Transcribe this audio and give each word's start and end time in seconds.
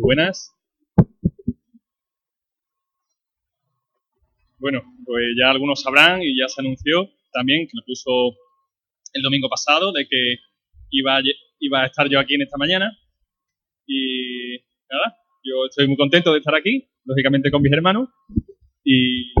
buenas. 0.00 0.52
Bueno, 4.58 4.82
pues 5.04 5.24
ya 5.38 5.50
algunos 5.50 5.82
sabrán 5.82 6.22
y 6.22 6.38
ya 6.38 6.48
se 6.48 6.60
anunció 6.60 7.10
también 7.32 7.66
que 7.66 7.72
lo 7.74 7.84
puso 7.84 8.36
el 9.12 9.22
domingo 9.22 9.48
pasado 9.48 9.92
de 9.92 10.06
que 10.08 10.36
iba 10.90 11.18
a, 11.18 11.22
iba 11.58 11.82
a 11.82 11.86
estar 11.86 12.08
yo 12.08 12.18
aquí 12.18 12.34
en 12.34 12.42
esta 12.42 12.56
mañana. 12.56 12.96
Y 13.86 14.58
nada, 14.90 15.18
yo 15.42 15.66
estoy 15.68 15.86
muy 15.86 15.96
contento 15.96 16.32
de 16.32 16.38
estar 16.38 16.54
aquí, 16.54 16.88
lógicamente 17.04 17.50
con 17.50 17.62
mis 17.62 17.72
hermanos. 17.72 18.08
Y, 18.82 19.32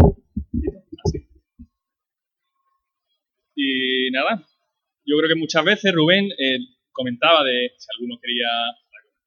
y 3.54 4.10
nada, 4.10 4.44
yo 5.06 5.16
creo 5.18 5.28
que 5.28 5.40
muchas 5.40 5.64
veces 5.64 5.92
Rubén 5.94 6.26
eh, 6.26 6.58
comentaba 6.92 7.44
de 7.44 7.70
si 7.78 7.86
alguno 7.96 8.18
quería 8.20 8.48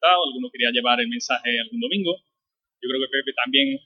alguno 0.02 0.50
quería 0.50 0.70
llevar 0.70 1.00
el 1.00 1.08
mensaje 1.08 1.60
algún 1.60 1.80
domingo. 1.80 2.16
Yo 2.80 2.88
creo 2.88 3.00
que 3.00 3.10
Pepe 3.10 3.32
también, 3.34 3.80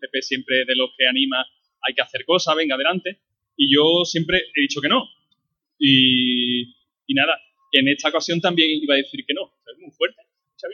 Pepe 0.00 0.22
siempre 0.22 0.64
de 0.66 0.74
los 0.76 0.90
que 0.96 1.06
anima, 1.06 1.44
hay 1.82 1.94
que 1.94 2.02
hacer 2.02 2.24
cosas, 2.24 2.56
venga 2.56 2.74
adelante. 2.74 3.20
Y 3.56 3.72
yo 3.72 4.04
siempre 4.04 4.38
he 4.38 4.60
dicho 4.60 4.80
que 4.80 4.88
no. 4.88 5.08
Y, 5.78 6.74
nada, 7.14 7.38
en 7.72 7.88
esta 7.88 8.08
ocasión 8.08 8.40
también 8.40 8.70
iba 8.82 8.94
a 8.94 8.98
decir 8.98 9.24
que 9.26 9.34
no. 9.34 9.52
Es 9.72 9.78
muy 9.78 9.90
fuerte, 9.92 10.20
¿está 10.54 10.68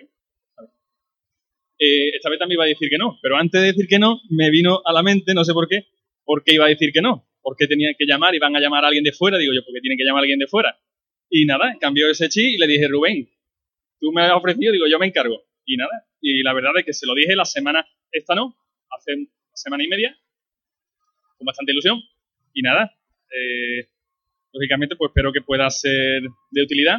eh, 1.79 2.15
esta 2.15 2.31
vez 2.31 2.39
también 2.39 2.57
iba 2.57 2.65
a 2.65 2.69
decir 2.69 2.89
que 2.89 2.97
no, 2.97 3.19
pero 3.21 3.37
antes 3.37 3.61
de 3.61 3.67
decir 3.69 3.89
que 3.89 3.99
no, 3.99 4.21
me 4.31 4.51
vino 4.51 4.83
a 4.85 4.93
la 4.93 5.03
mente, 5.03 5.35
no 5.35 5.45
sé 5.45 5.53
por 5.53 5.67
qué, 5.67 5.89
por 6.25 6.45
qué 6.45 6.55
iba 6.55 6.67
a 6.67 6.69
decir 6.69 6.93
que 6.93 7.03
no. 7.03 7.27
¿Por 7.43 7.57
qué 7.57 7.67
tenían 7.67 7.95
que 7.99 8.07
llamar? 8.07 8.35
¿Iban 8.37 8.55
a 8.55 8.61
llamar 8.61 8.85
a 8.85 8.87
alguien 8.87 9.03
de 9.03 9.11
fuera? 9.11 9.37
Digo 9.37 9.53
yo, 9.53 9.65
porque 9.65 9.81
tienen 9.81 9.99
que 9.99 10.05
llamar 10.05 10.21
a 10.21 10.23
alguien 10.23 10.39
de 10.39 10.47
fuera. 10.47 10.79
Y 11.29 11.45
nada, 11.45 11.77
cambió 11.81 12.09
ese 12.09 12.29
chi 12.29 12.55
y 12.55 12.59
le 12.59 12.69
dije, 12.69 12.87
Rubén, 12.87 13.29
tú 14.03 14.11
me 14.13 14.23
has 14.23 14.33
ofrecido, 14.33 14.73
digo, 14.73 14.87
yo 14.91 14.99
me 14.99 15.07
encargo. 15.07 15.45
Y 15.65 15.77
nada, 15.77 16.09
y 16.21 16.43
la 16.43 16.53
verdad 16.53 16.73
es 16.77 16.85
que 16.85 16.93
se 16.93 17.07
lo 17.07 17.15
dije 17.15 17.37
la 17.37 17.45
semana, 17.45 17.87
esta 18.11 18.35
no, 18.35 18.57
hace 18.91 19.15
una 19.15 19.29
semana 19.55 19.85
y 19.85 19.89
media, 19.89 20.19
con 21.39 21.47
bastante 21.47 21.71
ilusión. 21.71 22.01
Y 22.53 22.63
nada, 22.63 22.93
eh, 23.31 23.89
lógicamente, 24.53 24.97
pues 24.97 25.11
espero 25.11 25.33
que 25.33 25.41
pueda 25.41 25.71
ser 25.71 26.21
de 26.51 26.63
utilidad 26.63 26.99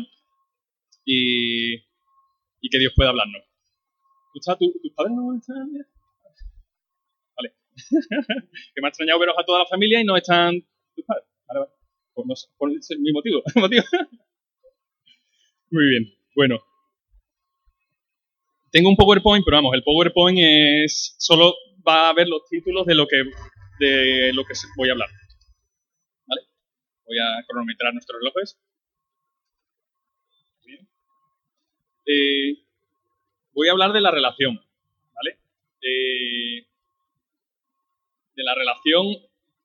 y, 1.03 1.75
y 1.75 2.69
que 2.71 2.79
Dios 2.79 2.93
pueda 2.95 3.09
hablarnos. 3.09 3.43
¿Tus 4.33 4.45
padres 4.95 5.13
no 5.13 5.35
están? 5.35 5.69
Vale. 7.35 7.53
que 8.73 8.81
me 8.81 8.87
ha 8.87 8.89
extrañado 8.89 9.19
veros 9.19 9.35
a 9.37 9.43
toda 9.43 9.59
la 9.59 9.65
familia 9.67 9.99
y 9.99 10.05
no 10.05 10.15
están 10.15 10.55
tus 10.95 11.05
padres. 11.05 11.27
Vale, 11.47 11.59
vale. 11.59 11.71
Por, 12.13 12.27
no, 12.27 12.33
por 12.57 12.69
mi 12.69 13.11
motivo. 13.11 13.43
Muy 15.69 15.89
bien. 15.89 16.13
Bueno. 16.33 16.72
Tengo 18.73 18.89
un 18.89 18.95
PowerPoint, 18.95 19.45
pero 19.45 19.57
vamos, 19.57 19.75
el 19.75 19.83
PowerPoint 19.83 20.39
es 20.41 21.15
solo 21.19 21.53
va 21.87 22.09
a 22.09 22.13
ver 22.13 22.27
los 22.27 22.41
títulos 22.49 22.87
de 22.87 22.95
lo 22.95 23.05
que 23.05 23.23
de 23.79 24.33
lo 24.33 24.43
que 24.45 24.53
voy 24.75 24.89
a 24.89 24.93
hablar. 24.93 25.09
¿Vale? 26.25 26.41
Voy 27.05 27.17
a 27.19 27.45
cronometrar 27.47 27.93
nuestros 27.93 28.19
relojes. 28.19 28.57
Eh, 32.07 32.65
voy 33.53 33.67
a 33.67 33.73
hablar 33.73 33.93
de 33.93 34.01
la 34.01 34.09
relación, 34.09 34.59
¿vale? 35.13 35.37
Eh, 35.81 36.65
de 38.35 38.43
la 38.43 38.55
relación 38.55 39.05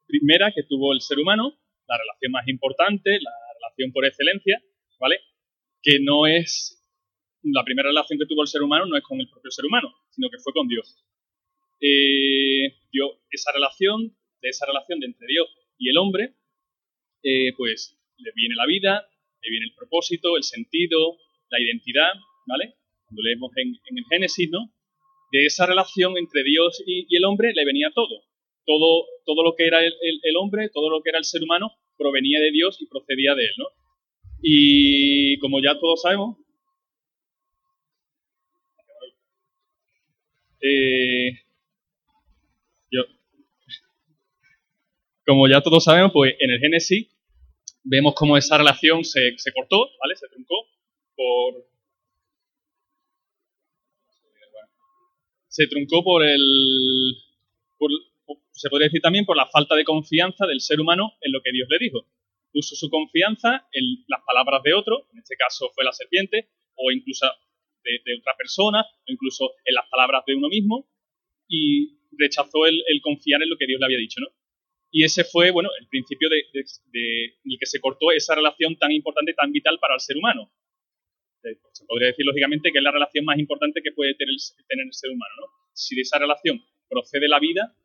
primera 0.06 0.52
que 0.54 0.64
tuvo 0.64 0.92
el 0.92 1.00
ser 1.00 1.18
humano, 1.18 1.58
la 1.88 1.96
relación 1.96 2.32
más 2.32 2.46
importante, 2.46 3.18
la 3.22 3.32
relación 3.54 3.90
por 3.90 4.04
excelencia, 4.04 4.62
¿vale? 5.00 5.20
Que 5.82 5.98
no 5.98 6.26
es 6.26 6.77
la 7.42 7.64
primera 7.64 7.88
relación 7.88 8.18
que 8.18 8.26
tuvo 8.26 8.42
el 8.42 8.48
ser 8.48 8.62
humano 8.62 8.86
no 8.86 8.96
es 8.96 9.02
con 9.02 9.20
el 9.20 9.28
propio 9.28 9.50
ser 9.50 9.64
humano, 9.64 9.94
sino 10.10 10.28
que 10.30 10.38
fue 10.38 10.52
con 10.52 10.68
Dios. 10.68 11.04
Eh, 11.80 12.74
esa 13.30 13.52
relación, 13.52 14.16
de 14.40 14.48
esa 14.48 14.66
relación 14.66 15.00
de 15.00 15.06
entre 15.06 15.26
Dios 15.26 15.48
y 15.78 15.90
el 15.90 15.98
hombre, 15.98 16.34
eh, 17.22 17.52
pues 17.56 17.96
le 18.16 18.32
viene 18.34 18.54
la 18.56 18.66
vida, 18.66 19.06
le 19.42 19.50
viene 19.50 19.66
el 19.66 19.74
propósito, 19.74 20.36
el 20.36 20.42
sentido, 20.42 21.18
la 21.50 21.60
identidad, 21.60 22.12
¿vale? 22.46 22.74
cuando 23.08 23.22
leemos 23.22 23.50
en, 23.56 23.96
el 23.96 24.04
Génesis, 24.10 24.50
¿no? 24.50 24.70
De 25.32 25.46
esa 25.46 25.66
relación 25.66 26.16
entre 26.16 26.42
Dios 26.42 26.82
y, 26.86 27.14
el 27.14 27.24
hombre 27.24 27.52
le 27.54 27.64
venía 27.64 27.90
todo. 27.94 28.22
Todo, 28.66 29.06
todo 29.24 29.42
lo 29.42 29.54
que 29.56 29.66
era 29.66 29.78
el, 29.82 30.36
hombre, 30.38 30.68
todo 30.68 30.90
lo 30.90 31.02
que 31.02 31.08
era 31.08 31.18
el 31.18 31.24
ser 31.24 31.42
humano, 31.42 31.72
provenía 31.96 32.38
de 32.40 32.50
Dios 32.50 32.76
y 32.80 32.86
procedía 32.86 33.34
de 33.34 33.44
él, 33.44 33.54
¿no? 33.56 33.66
Y 34.42 35.38
como 35.38 35.62
ya 35.62 35.78
todos 35.80 36.02
sabemos, 36.02 36.36
eh, 40.60 41.32
yo, 42.90 43.02
como 45.26 45.48
ya 45.48 45.60
todos 45.60 45.84
sabemos, 45.84 46.12
pues 46.12 46.34
en 46.38 46.50
el 46.50 46.60
Génesis 46.60 47.08
vemos 47.84 48.14
cómo 48.14 48.36
esa 48.36 48.58
relación 48.58 49.04
se, 49.04 49.36
se 49.36 49.52
cortó, 49.52 49.88
¿vale? 50.00 50.16
Se 50.16 50.28
truncó 50.28 50.54
por, 51.14 51.66
se 55.48 55.66
truncó 55.66 56.04
por 56.04 56.24
el, 56.24 56.38
se 58.52 58.68
podría 58.68 58.86
decir 58.86 59.00
también 59.00 59.24
por 59.24 59.36
la 59.36 59.46
falta 59.46 59.74
de 59.76 59.84
confianza 59.84 60.46
del 60.46 60.60
ser 60.60 60.80
humano 60.80 61.12
en 61.20 61.32
lo 61.32 61.40
que 61.42 61.52
Dios 61.52 61.68
le 61.70 61.78
dijo. 61.78 62.06
Puso 62.52 62.74
su 62.74 62.90
confianza 62.90 63.68
en 63.72 64.04
las 64.08 64.20
palabras 64.26 64.62
de 64.64 64.74
otro, 64.74 65.06
en 65.12 65.18
este 65.18 65.36
caso 65.36 65.70
fue 65.74 65.84
la 65.84 65.92
serpiente, 65.92 66.48
o 66.74 66.90
incluso 66.90 67.26
de, 67.82 68.18
otra 68.18 68.34
persona, 68.36 68.82
o 68.82 69.12
incluso 69.12 69.50
en 69.64 69.74
las 69.74 69.88
palabras 69.90 70.22
de 70.26 70.34
uno 70.34 70.48
mismo, 70.48 70.88
y 71.48 71.98
rechazó 72.18 72.66
el, 72.66 72.82
confiar 73.02 73.42
en 73.42 73.50
lo 73.50 73.56
que 73.56 73.66
Dios 73.66 73.80
le 73.80 73.86
había 73.86 73.98
dicho, 73.98 74.20
¿no? 74.20 74.28
Y 74.90 75.04
ese 75.04 75.24
fue, 75.24 75.50
bueno, 75.50 75.68
el 75.78 75.86
principio 75.88 76.28
de, 76.30 76.44
de, 76.92 77.24
el 77.44 77.58
que 77.58 77.66
se 77.66 77.80
cortó 77.80 78.10
esa 78.10 78.34
relación 78.34 78.76
tan 78.76 78.90
importante, 78.90 79.34
tan 79.34 79.52
vital 79.52 79.78
para 79.78 79.94
el 79.94 80.00
ser 80.00 80.16
humano. 80.16 80.50
Eh, 81.44 81.56
se 81.72 81.84
podría 81.84 82.08
decir 82.08 82.24
lógicamente 82.24 82.72
que 82.72 82.78
es 82.78 82.84
la 82.84 82.90
relación 82.90 83.24
más 83.24 83.38
importante 83.38 83.82
que 83.82 83.92
puede 83.92 84.14
tener, 84.14 84.32
el 84.32 84.92
ser 84.92 85.10
humano. 85.10 85.34
¿no? 85.40 85.46
Si 85.74 85.94
de 85.94 86.02
esa 86.02 86.18
relación 86.18 86.64
procede 86.88 87.28
la 87.28 87.38
vida, 87.38 87.76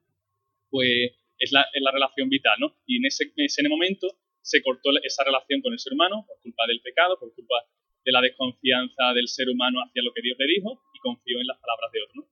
pues 0.70 1.12
es 1.38 1.52
la, 1.52 1.68
es 1.74 1.82
la 1.82 1.92
relación 1.92 2.30
vital. 2.30 2.56
¿no? 2.60 2.78
Y 2.86 2.98
en 2.98 3.06
ese, 3.06 3.26
en 3.36 3.46
ese 3.46 3.68
momento 3.68 4.08
se 4.42 4.62
cortó 4.62 4.92
esa 5.04 5.24
relación 5.24 5.62
con 5.62 5.74
el 5.74 5.80
ser 5.80 5.94
humano 5.94 6.26
por 6.28 6.40
culpa 6.42 6.64
del 6.68 6.82
pecado, 6.82 7.18
por 7.20 7.34
culpa 7.34 7.56
de 8.04 8.12
la 8.12 8.22
desconfianza 8.22 9.14
del 9.14 9.28
ser 9.28 9.50
humano 9.50 9.80
hacia 9.80 10.04
lo 10.04 10.14
que 10.14 10.22
Dios 10.22 10.38
le 10.38 10.48
dijo 10.48 10.82
y 10.94 11.00
confió 11.00 11.40
en 11.40 11.48
las 11.48 11.60
palabras 11.60 11.92
de 11.92 12.02
otro. 12.04 12.22
¿no? 12.22 12.28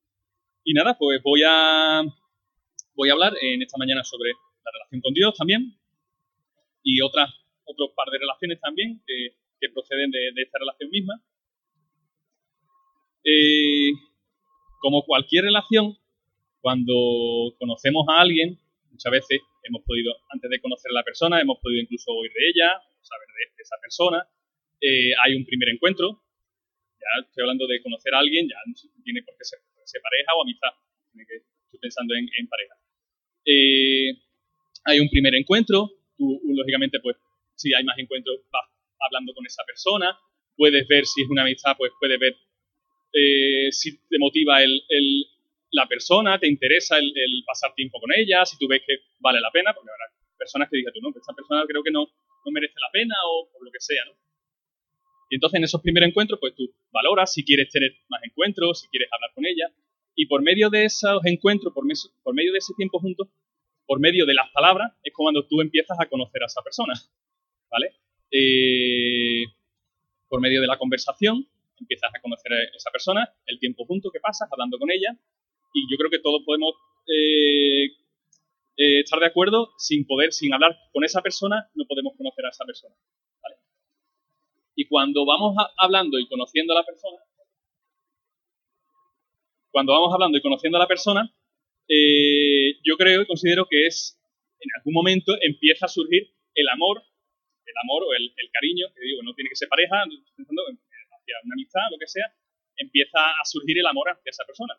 Y 0.63 0.73
nada, 0.73 0.97
pues 0.97 1.21
voy 1.23 1.41
a, 1.47 2.03
voy 2.95 3.09
a 3.09 3.13
hablar 3.13 3.33
en 3.41 3.61
esta 3.61 3.77
mañana 3.77 4.03
sobre 4.03 4.31
la 4.31 4.71
relación 4.71 5.01
con 5.01 5.13
Dios 5.13 5.33
también 5.37 5.77
y 6.83 7.01
otras, 7.01 7.29
otro 7.63 7.93
par 7.95 8.09
de 8.11 8.19
relaciones 8.19 8.59
también 8.59 9.01
que 9.05 9.35
que 9.61 9.69
proceden 9.69 10.09
de, 10.09 10.33
esta 10.41 10.57
relación 10.59 10.89
misma. 10.89 11.13
Eh, 13.23 13.91
como 14.79 15.05
cualquier 15.05 15.45
relación, 15.45 15.95
cuando 16.59 17.53
conocemos 17.59 18.05
a 18.09 18.21
alguien, 18.21 18.59
muchas 18.89 19.11
veces 19.11 19.39
hemos 19.63 19.83
podido, 19.83 20.11
antes 20.29 20.49
de 20.49 20.59
conocer 20.59 20.89
a 20.89 20.95
la 20.95 21.03
persona, 21.03 21.39
hemos 21.39 21.59
podido 21.59 21.81
incluso 21.81 22.11
oír 22.11 22.31
de 22.33 22.49
ella, 22.49 22.81
saber 23.01 23.27
de, 23.27 23.61
esa 23.61 23.75
persona. 23.79 24.27
Eh, 24.81 25.13
hay 25.23 25.35
un 25.35 25.45
primer 25.45 25.69
encuentro. 25.69 26.23
Ya 26.97 27.25
estoy 27.25 27.41
hablando 27.43 27.67
de 27.67 27.81
conocer 27.81 28.13
a 28.13 28.19
alguien, 28.19 28.47
ya 28.49 28.57
no 28.65 28.73
tiene 29.03 29.21
por 29.23 29.37
qué 29.37 29.45
ser, 29.45 29.59
pareja 30.01 30.33
o 30.37 30.41
amistad. 30.43 30.69
estoy 31.15 31.79
pensando 31.79 32.13
en, 32.15 32.47
pareja. 32.47 32.75
Eh, 33.45 34.11
hay 34.85 34.99
un 34.99 35.09
primer 35.09 35.35
encuentro. 35.35 35.89
Tú, 36.17 36.41
lógicamente, 36.45 36.99
pues, 36.99 37.17
si 37.55 37.73
hay 37.73 37.83
más 37.83 37.97
encuentros, 37.97 38.41
vas 38.51 38.65
hablando 38.99 39.33
con 39.33 39.45
esa 39.45 39.63
persona, 39.65 40.17
puedes 40.55 40.87
ver 40.87 41.05
si 41.05 41.23
es 41.23 41.29
una 41.29 41.41
amistad, 41.43 41.75
pues 41.77 41.91
puedes 41.99 42.19
ver 42.19 42.35
eh, 43.13 43.71
si 43.71 43.97
te 44.07 44.17
motiva 44.19 44.61
el, 44.61 45.25
la 45.71 45.87
persona, 45.87 46.39
te 46.39 46.47
interesa 46.47 46.97
el, 46.97 47.43
pasar 47.45 47.73
tiempo 47.73 47.99
con 47.99 48.11
ella, 48.15 48.45
si 48.45 48.57
tú 48.57 48.67
ves 48.67 48.81
que 48.85 48.97
vale 49.19 49.41
la 49.41 49.51
pena, 49.51 49.73
porque 49.73 49.89
habrá 49.89 50.05
personas 50.37 50.69
que 50.69 50.77
digan 50.77 50.93
tú, 50.93 51.01
no, 51.01 51.09
esta 51.09 51.33
persona 51.33 51.63
creo 51.67 51.83
que 51.83 51.91
no, 51.91 52.05
no 52.05 52.51
merece 52.51 52.75
la 52.79 52.91
pena 52.91 53.15
o 53.25 53.49
por 53.51 53.65
lo 53.65 53.71
que 53.71 53.79
sea, 53.79 54.05
¿no? 54.05 54.13
Y 55.31 55.35
entonces 55.35 55.59
en 55.59 55.63
esos 55.63 55.81
primeros 55.81 56.09
encuentros, 56.09 56.39
pues 56.41 56.53
tú 56.55 56.69
valoras 56.91 57.31
si 57.31 57.45
quieres 57.45 57.69
tener 57.69 57.95
más 58.09 58.21
encuentros, 58.23 58.81
si 58.81 58.89
quieres 58.89 59.07
hablar 59.13 59.31
con 59.33 59.45
ella, 59.45 59.71
y 60.13 60.25
por 60.25 60.41
medio 60.41 60.69
de 60.69 60.83
esos 60.83 61.25
encuentros, 61.25 61.73
por, 61.73 61.85
por 62.21 62.35
medio 62.35 62.51
de 62.51 62.57
ese 62.57 62.73
tiempo 62.75 62.99
juntos, 62.99 63.29
por 63.85 64.01
medio 64.01 64.25
de 64.25 64.33
las 64.33 64.51
palabras, 64.51 64.91
es 65.01 65.13
cuando 65.15 65.47
tú 65.47 65.61
empiezas 65.61 65.97
a 65.97 66.07
conocer 66.07 66.43
a 66.43 66.47
esa 66.47 66.61
persona, 66.61 66.93
¿vale? 67.71 67.95
Eh, 68.29 69.45
por 70.27 70.41
medio 70.41 70.59
de 70.59 70.67
la 70.67 70.77
conversación, 70.77 71.47
empiezas 71.79 72.11
a 72.13 72.19
conocer 72.19 72.51
a 72.51 72.63
esa 72.75 72.91
persona, 72.91 73.33
el 73.45 73.57
tiempo 73.57 73.85
junto 73.85 74.11
que 74.11 74.19
pasas, 74.19 74.49
hablando 74.51 74.77
con 74.79 74.91
ella, 74.91 75.17
y 75.73 75.89
yo 75.89 75.97
creo 75.97 76.09
que 76.09 76.19
todos 76.19 76.41
podemos 76.45 76.73
eh, 77.07 77.85
eh, 78.75 78.99
estar 78.99 79.19
de 79.21 79.27
acuerdo, 79.27 79.71
sin 79.77 80.05
poder, 80.05 80.33
sin 80.33 80.53
hablar 80.53 80.77
con 80.91 81.05
esa 81.05 81.21
persona, 81.21 81.69
no 81.73 81.85
podemos 81.85 82.17
conocer 82.17 82.45
a 82.45 82.49
esa 82.49 82.65
persona. 82.65 82.95
Y 84.75 84.87
cuando 84.87 85.25
vamos 85.25 85.55
hablando 85.77 86.19
y 86.19 86.27
conociendo 86.27 86.73
a 86.73 86.77
la 86.77 86.85
persona, 86.85 87.17
cuando 89.71 89.93
vamos 89.93 90.13
hablando 90.13 90.37
y 90.37 90.41
conociendo 90.41 90.77
a 90.77 90.81
la 90.81 90.87
persona, 90.87 91.33
eh, 91.87 92.79
yo 92.83 92.95
creo 92.97 93.21
y 93.21 93.25
considero 93.25 93.65
que 93.69 93.87
es, 93.87 94.19
en 94.59 94.69
algún 94.77 94.93
momento 94.93 95.35
empieza 95.41 95.85
a 95.85 95.89
surgir 95.89 96.31
el 96.53 96.69
amor, 96.69 97.03
el 97.65 97.75
amor 97.83 98.03
o 98.03 98.13
el, 98.13 98.31
cariño, 98.51 98.87
que 98.93 99.01
digo, 99.01 99.23
no 99.23 99.33
tiene 99.33 99.49
que 99.49 99.55
ser 99.55 99.69
pareja, 99.69 100.03
pensando 100.35 100.61
hacia 100.67 101.35
una 101.43 101.55
amistad, 101.55 101.87
lo 101.89 101.97
que 101.97 102.07
sea, 102.07 102.27
empieza 102.77 103.19
a 103.19 103.45
surgir 103.45 103.79
el 103.79 103.87
amor 103.87 104.09
hacia 104.09 104.29
esa 104.29 104.45
persona. 104.45 104.75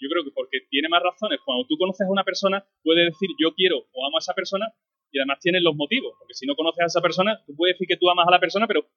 Yo 0.00 0.08
creo 0.08 0.24
que 0.24 0.32
porque 0.32 0.66
tiene 0.70 0.88
más 0.88 1.02
razones, 1.02 1.40
cuando 1.44 1.66
tú 1.66 1.76
conoces 1.78 2.06
a 2.06 2.10
una 2.10 2.24
persona, 2.24 2.64
puedes 2.82 3.12
decir 3.12 3.30
yo 3.38 3.54
quiero 3.54 3.86
o 3.92 4.06
amo 4.06 4.18
a 4.18 4.24
esa 4.24 4.34
persona 4.34 4.72
y 5.12 5.18
además 5.18 5.38
tienes 5.40 5.62
los 5.62 5.76
motivos, 5.76 6.14
porque 6.18 6.34
si 6.34 6.46
no 6.46 6.56
conoces 6.56 6.82
a 6.82 6.86
esa 6.86 7.00
persona, 7.00 7.40
tú 7.46 7.54
puedes 7.54 7.76
decir 7.76 7.86
que 7.86 7.96
tú 7.96 8.10
amas 8.10 8.26
a 8.26 8.32
la 8.32 8.40
persona, 8.40 8.66
pero 8.66 8.88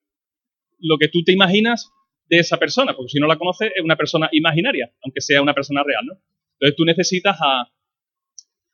lo 0.80 0.98
que 0.98 1.08
tú 1.08 1.24
te 1.24 1.32
imaginas 1.32 1.92
de 2.30 2.40
esa 2.40 2.58
persona, 2.58 2.96
porque 2.96 3.12
si 3.12 3.20
no 3.20 3.28
la 3.28 3.38
conoces 3.38 3.72
es 3.76 3.84
una 3.84 3.96
persona 3.96 4.30
imaginaria, 4.32 4.92
aunque 5.04 5.22
sea 5.22 5.42
una 5.42 5.54
persona 5.54 5.84
real, 5.84 6.06
¿no? 6.06 6.14
Entonces 6.60 6.76
tú 6.76 6.86
necesitas 6.86 7.38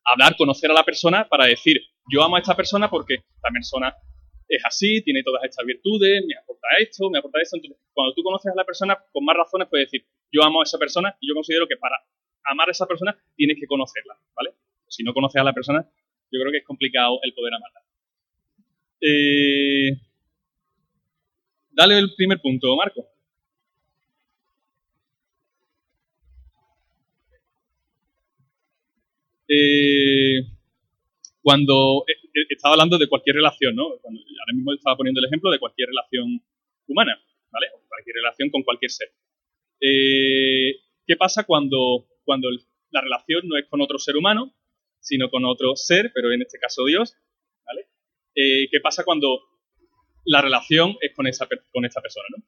hablar, 0.06 0.36
conocer 0.38 0.72
a 0.72 0.74
la 0.74 0.84
persona 0.84 1.28
para 1.28 1.46
decir, 1.46 1.78
yo 2.12 2.24
amo 2.24 2.36
a 2.36 2.40
esta 2.40 2.56
persona 2.56 2.90
porque 2.90 3.16
esta 3.16 3.50
persona 3.52 3.94
es 4.48 4.62
así, 4.66 5.02
tiene 5.04 5.24
todas 5.24 5.44
estas 5.44 5.66
virtudes, 5.66 6.24
me 6.28 6.36
aporta 6.36 6.68
esto, 6.80 7.10
me 7.10 7.20
aporta 7.20 7.42
esto. 7.42 7.58
Entonces, 7.58 7.80
cuando 7.94 8.14
tú 8.14 8.24
conoces 8.24 8.52
a 8.52 8.56
la 8.56 8.66
persona, 8.66 8.98
con 9.12 9.24
más 9.26 9.36
razones 9.36 9.68
puedes 9.70 9.88
decir, 9.88 10.06
yo 10.32 10.44
amo 10.44 10.62
a 10.62 10.64
esa 10.64 10.78
persona 10.78 11.16
y 11.20 11.28
yo 11.28 11.36
considero 11.36 11.68
que 11.68 11.78
para 11.78 11.96
amar 12.46 12.68
a 12.68 12.72
esa 12.72 12.86
persona 12.86 13.16
tienes 13.36 13.58
que 13.60 13.68
conocerla, 13.68 14.18
¿vale? 14.36 14.52
Si 14.88 15.04
no 15.04 15.14
conoces 15.14 15.42
a 15.42 15.44
la 15.44 15.54
persona, 15.54 15.88
yo 16.32 16.40
creo 16.40 16.52
que 16.52 16.60
es 16.60 16.66
complicado 16.66 17.20
el 17.24 17.34
poder 17.34 17.54
amarla. 17.54 17.82
Eh, 19.02 19.92
dale 21.74 21.98
el 22.00 22.14
primer 22.16 22.40
punto, 22.40 22.76
Marco. 22.76 23.08
Eh, 29.48 30.40
cuando 31.42 32.06
eh, 32.08 32.14
eh, 32.14 32.46
estaba 32.50 32.74
hablando 32.74 32.98
de 32.98 33.08
cualquier 33.08 33.36
relación, 33.36 33.76
¿no? 33.76 33.84
ahora 33.84 34.54
mismo 34.54 34.74
estaba 34.74 34.96
poniendo 34.98 35.20
el 35.20 35.28
ejemplo 35.28 35.52
de 35.52 35.60
cualquier 35.60 35.90
relación 35.90 36.42
humana, 36.88 37.22
¿vale? 37.52 37.68
Cualquier 37.88 38.16
relación 38.16 38.50
con 38.50 38.64
cualquier 38.64 38.92
ser. 38.92 39.10
¿Qué 39.80 41.18
pasa 41.18 41.44
cuando, 41.44 42.08
cuando 42.24 42.50
la 42.92 43.02
relación 43.02 43.48
no 43.48 43.58
es 43.58 43.66
con 43.68 43.82
otro 43.82 44.00
ser 44.00 44.16
humano, 44.16 44.56
sino 45.00 45.30
con 45.30 45.44
otro 45.44 45.76
ser, 45.76 46.12
pero 46.16 46.32
en 46.32 46.42
este 46.42 46.58
caso 46.58 46.86
Dios, 46.86 47.16
¿vale? 47.66 47.88
¿Qué 48.34 48.80
pasa 48.82 49.04
cuando 49.04 49.42
la 50.26 50.42
relación 50.42 50.96
es 51.02 51.14
con 51.14 51.28
esa, 51.28 51.48
con 51.72 51.86
esta 51.86 52.02
persona, 52.02 52.26
¿no? 52.38 52.44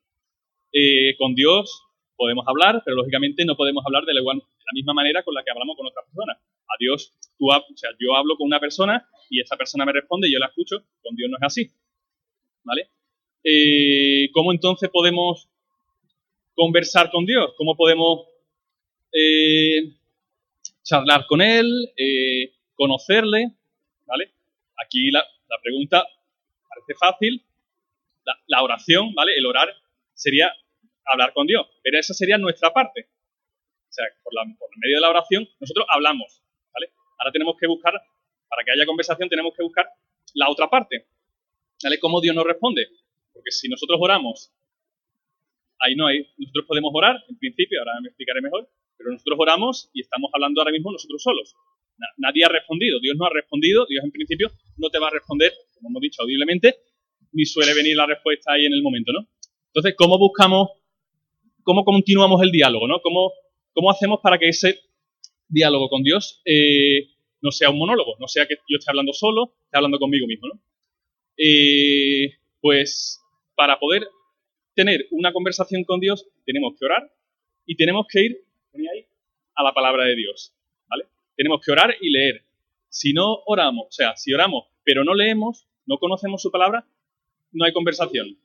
con 1.18 1.36
Dios 1.36 1.83
podemos 2.18 2.45
hablar, 2.48 2.81
pero 2.83 2.98
lógicamente 2.98 3.45
no 3.45 3.56
podemos 3.56 3.86
hablar 3.86 4.04
de 4.04 4.13
la, 4.13 4.19
de 4.19 4.25
la 4.25 4.74
misma 4.74 4.94
manera 4.94 5.24
con 5.24 5.33
la 5.33 5.44
que 5.44 5.51
hablamos 5.51 5.77
con 5.77 5.88
otras 5.88 6.06
personas 6.06 6.38
a 6.38 6.75
Dios, 6.80 7.13
tú, 7.38 7.48
o 7.48 7.77
sea, 7.77 7.92
yo 8.00 8.16
hablo 8.16 8.36
con 8.38 8.48
una 8.48 8.60
persona 8.60 9.07
y 9.30 9.42
esa 9.42 9.56
persona 9.56 9.86
me 9.86 9.94
responde 9.94 10.27
y 10.27 10.33
yo 10.33 10.39
la 10.39 10.48
escucho, 10.48 10.83
con 11.01 11.16
Dios 11.16 11.30
no 11.30 11.38
es 11.38 11.44
así. 11.44 11.72
¿Vale? 12.63 12.89
Eh, 13.44 14.30
¿Cómo 14.31 14.51
entonces 14.51 14.89
podemos 14.89 15.48
conversar 16.56 17.12
con 17.12 17.25
Dios? 17.25 17.54
¿Cómo 17.57 17.75
podemos 17.75 18.28
eh, 19.12 19.94
charlar 20.83 21.25
con 21.28 21.42
Él, 21.42 21.68
eh, 21.95 22.54
conocerle? 22.75 23.51
¿Vale? 24.06 24.31
Aquí 24.83 25.12
la, 25.12 25.24
pregunta 25.62 26.06
parece 26.68 26.95
fácil. 27.00 27.44
La, 28.48 28.63
oración, 28.63 29.13
¿vale? 29.13 29.38
El 29.38 29.45
orar 29.45 29.69
sería 30.13 30.51
hablar 31.06 31.33
con 31.33 31.45
Dios, 31.48 31.68
pero 31.83 32.00
esa 32.00 32.13
sería 32.13 32.38
nuestra 32.38 32.74
parte. 32.74 33.10
O 33.89 33.94
sea, 33.95 34.06
por, 34.24 34.33
medio 34.77 34.98
de 34.98 35.01
la 35.01 35.10
oración 35.10 35.48
nosotros 35.60 35.86
hablamos, 35.89 36.42
Ahora 37.18 37.31
tenemos 37.31 37.56
que 37.60 37.68
buscar, 37.68 37.94
para 38.50 38.63
que 38.63 38.72
haya 38.72 38.86
conversación, 38.86 39.30
tenemos 39.30 39.54
que 39.56 39.63
buscar 39.63 39.88
la 40.33 40.50
otra 40.50 40.69
parte. 40.69 41.07
¿Vale? 41.83 42.00
¿Cómo 42.00 42.22
Dios 42.22 42.36
nos 42.36 42.45
responde? 42.45 42.88
Porque 43.33 43.51
si 43.51 43.69
nosotros 43.69 43.98
oramos, 44.01 44.51
ahí 45.80 45.95
no 45.95 46.07
hay, 46.07 46.28
nosotros 46.38 46.66
podemos 46.68 46.92
orar, 46.94 47.16
en 47.28 47.38
principio, 47.38 47.80
ahora 47.80 48.00
me 48.01 48.10
explicaré 48.10 48.42
mejor, 48.42 48.69
pero 48.98 49.12
nosotros 49.12 49.38
oramos 49.39 49.89
y 49.94 50.01
estamos 50.01 50.31
hablando 50.33 50.62
ahora 50.62 50.71
mismo 50.71 50.92
nosotros 50.92 51.21
solos. 51.21 51.56
Nadie 52.18 52.44
ha 52.44 52.50
respondido, 52.50 53.00
Dios 53.00 53.16
no 53.18 53.25
ha 53.25 53.30
respondido, 53.30 53.86
Dios 53.86 54.04
en 54.04 54.12
principio 54.12 54.51
no 54.78 54.89
te 54.89 55.00
va 55.00 55.07
a 55.07 55.12
responder, 55.12 55.54
como 55.75 55.89
hemos 55.89 56.01
dicho, 56.01 56.21
audiblemente, 56.21 56.75
ni 57.35 57.45
suele 57.45 57.73
venir 57.73 57.97
la 57.97 58.05
respuesta 58.05 58.53
ahí 58.53 58.65
en 58.65 58.73
el 58.73 58.81
momento, 58.81 59.11
¿no? 59.11 59.27
Entonces, 59.67 59.93
¿cómo 59.97 60.17
buscamos, 60.17 60.69
cómo 61.63 61.83
continuamos 61.83 62.41
el 62.41 62.51
diálogo, 62.51 62.87
¿no? 62.87 63.01
¿Cómo, 63.01 63.33
cómo 63.73 63.91
hacemos 63.91 64.21
para 64.23 64.39
que 64.39 64.47
ese 64.47 64.79
diálogo 65.47 65.89
con 65.89 66.01
Dios 66.01 66.41
eh, 66.45 67.09
no 67.41 67.51
sea 67.51 67.69
un 67.69 67.77
monólogo, 67.77 68.15
no 68.19 68.27
sea 68.27 68.47
que 68.47 68.55
yo 68.69 68.77
esté 68.79 68.89
hablando 68.89 69.11
solo, 69.11 69.53
esté 69.65 69.77
hablando 69.77 69.99
conmigo 69.99 70.25
mismo, 70.27 70.47
¿no? 70.47 70.61
Eh, 71.37 72.37
pues 72.61 73.21
para 73.53 73.77
poder 73.79 74.07
tener 74.73 75.05
una 75.11 75.33
conversación 75.33 75.83
con 75.83 75.99
Dios 75.99 76.25
tenemos 76.45 76.73
que 76.79 76.85
orar 76.85 77.11
y 77.65 77.75
tenemos 77.75 78.07
que 78.09 78.23
ir 78.23 78.37
a 79.55 79.63
la 79.63 79.73
palabra 79.73 80.05
de 80.05 80.15
Dios, 80.15 80.53
¿vale? 80.87 81.05
Tenemos 81.35 81.59
que 81.63 81.71
orar 81.71 81.95
y 81.99 82.09
leer. 82.11 82.45
Si 82.87 83.11
no 83.11 83.41
oramos, 83.45 83.87
o 83.89 83.91
sea, 83.91 84.15
si 84.15 84.33
oramos 84.33 84.67
pero 84.85 85.03
no 85.03 85.15
leemos, 85.15 85.67
no 85.85 85.97
conocemos 85.97 86.41
su 86.41 86.51
palabra, 86.51 86.87
no 87.56 87.66
hay 87.66 87.74
conversación. 87.74 88.38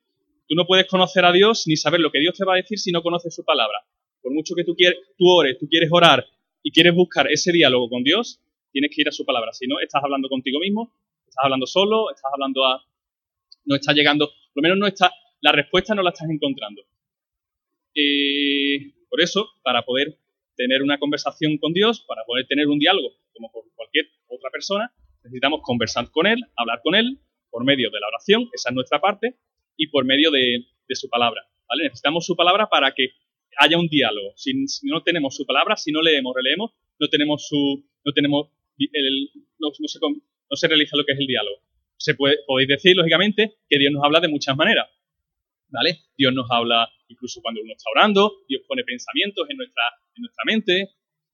Tú 0.49 0.55
no 0.55 0.67
puedes 0.67 0.87
conocer 0.87 1.25
a 1.25 1.33
Dios 1.33 1.65
ni 1.67 1.77
saber 1.77 2.01
lo 2.01 2.11
que 2.11 2.19
Dios 2.19 2.37
te 2.37 2.45
va 2.45 2.55
a 2.55 2.57
decir 2.57 2.79
si 2.79 2.91
no 2.91 3.03
conoces 3.03 3.35
su 3.35 3.45
palabra. 3.45 3.79
Por 4.23 4.33
mucho 4.33 4.55
que 4.55 4.65
tú, 4.65 4.75
quieres, 4.75 4.99
tú 5.17 5.29
ores, 5.29 5.59
tú 5.59 5.69
quieres 5.69 5.91
orar 5.93 6.27
y 6.63 6.73
quieres 6.73 6.95
buscar 6.95 7.31
ese 7.31 7.53
diálogo 7.53 7.89
con 7.89 8.03
Dios, 8.03 8.41
tienes 8.73 8.91
que 8.95 9.03
ir 9.03 9.09
a 9.09 9.13
su 9.13 9.25
palabra. 9.25 9.53
Si 9.53 9.67
no, 9.67 9.81
estás 9.81 10.03
hablando 10.03 10.29
contigo 10.29 10.59
mismo, 10.61 10.93
estás 11.27 11.45
hablando 11.45 11.67
solo, 11.67 12.11
estás 12.11 12.31
hablando 12.33 12.67
a... 12.67 12.85
No 13.65 13.77
está 13.77 13.93
llegando, 13.93 14.27
por 14.27 14.63
lo 14.63 14.63
menos 14.63 14.79
no 14.79 14.87
está... 14.87 15.13
La 15.41 15.53
respuesta 15.53 15.95
no 15.95 16.03
la 16.03 16.11
estás 16.11 16.29
encontrando. 16.29 16.83
Eh, 17.95 18.93
por 19.09 19.21
eso, 19.21 19.49
para 19.63 19.83
poder 19.83 20.19
tener 20.57 20.83
una 20.83 20.99
conversación 20.99 21.57
con 21.59 21.73
Dios, 21.73 22.05
para 22.07 22.25
poder 22.25 22.47
tener 22.47 22.69
un 22.69 22.79
diálogo 22.79 23.15
como 23.33 23.51
con 23.51 23.63
cualquier 23.75 24.07
otra 24.29 24.51
persona, 24.51 24.93
necesitamos 25.23 25.61
conversar 25.63 26.11
con 26.11 26.27
Él, 26.27 26.41
hablar 26.57 26.81
con 26.83 26.95
Él, 26.95 27.19
por 27.51 27.65
medio 27.65 27.91
de 27.91 28.01
la 28.01 28.09
oración, 28.09 28.49
esa 28.53 28.71
es 28.71 28.75
nuestra 28.75 29.01
parte, 29.01 29.37
y 29.77 29.89
por 29.89 30.05
medio 30.05 30.31
de, 30.31 30.65
su 30.93 31.09
palabra. 31.09 31.43
¿vale? 31.69 31.85
Necesitamos 31.85 32.27
su 32.27 32.35
palabra 32.35 32.69
para 32.69 32.93
que 32.93 33.11
haya 33.59 33.79
un 33.79 33.89
diálogo. 33.89 34.33
Si, 34.37 34.53
no 34.83 35.03
tenemos 35.03 35.37
su 35.37 35.47
palabra, 35.47 35.77
si 35.77 35.93
no 35.93 36.03
leemos, 36.03 36.35
releemos, 36.35 36.73
no 36.99 37.09
tenemos 37.09 37.47
su, 37.47 37.85
no 38.05 38.13
tenemos 38.13 38.49
el, 38.79 39.31
no, 39.59 39.71
se, 39.73 39.99
no 40.01 40.57
se 40.57 40.69
realiza 40.69 40.97
lo 40.97 41.05
que 41.05 41.13
es 41.13 41.19
el 41.19 41.27
diálogo. 41.27 41.63
Se 41.97 42.15
puede, 42.15 42.39
podéis 42.47 42.69
decir, 42.69 42.97
lógicamente, 42.97 43.59
que 43.69 43.79
Dios 43.79 43.93
nos 43.93 44.03
habla 44.05 44.21
de 44.21 44.29
muchas 44.29 44.57
maneras. 44.57 44.89
¿Vale? 45.69 46.01
Dios 46.17 46.33
nos 46.35 46.51
habla 46.51 46.89
incluso 47.09 47.41
cuando 47.43 47.61
uno 47.63 47.73
está 47.73 47.91
orando, 47.95 48.43
Dios 48.49 48.63
pone 48.67 48.83
pensamientos 48.85 49.47
en 49.49 49.57
nuestra, 49.57 49.83
en 50.17 50.23
nuestra 50.23 50.45
mente, 50.45 50.91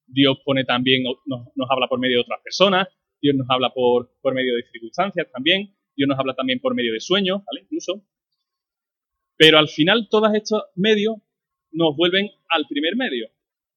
Dios 0.06 0.38
pone 0.44 0.64
también, 0.64 1.04
nos, 1.04 1.18
nos 1.26 1.70
habla 1.70 1.88
por 1.88 1.98
medio 1.98 2.18
de 2.18 2.22
otras 2.22 2.40
personas, 2.42 2.88
Dios 3.20 3.34
nos 3.36 3.46
habla 3.50 3.70
por, 3.70 4.10
por 4.20 4.34
medio 4.34 4.54
de 4.56 4.62
circunstancias 4.70 5.26
también, 5.32 5.75
Dios 5.96 6.08
nos 6.08 6.18
habla 6.18 6.34
también 6.34 6.60
por 6.60 6.74
medio 6.74 6.92
de 6.92 7.00
sueños, 7.00 7.42
¿vale? 7.44 7.62
Incluso. 7.62 8.04
Pero 9.36 9.58
al 9.58 9.68
final 9.68 10.08
todos 10.10 10.34
estos 10.34 10.62
medios 10.74 11.16
nos 11.72 11.96
vuelven 11.96 12.30
al 12.48 12.66
primer 12.68 12.96
medio. 12.96 13.28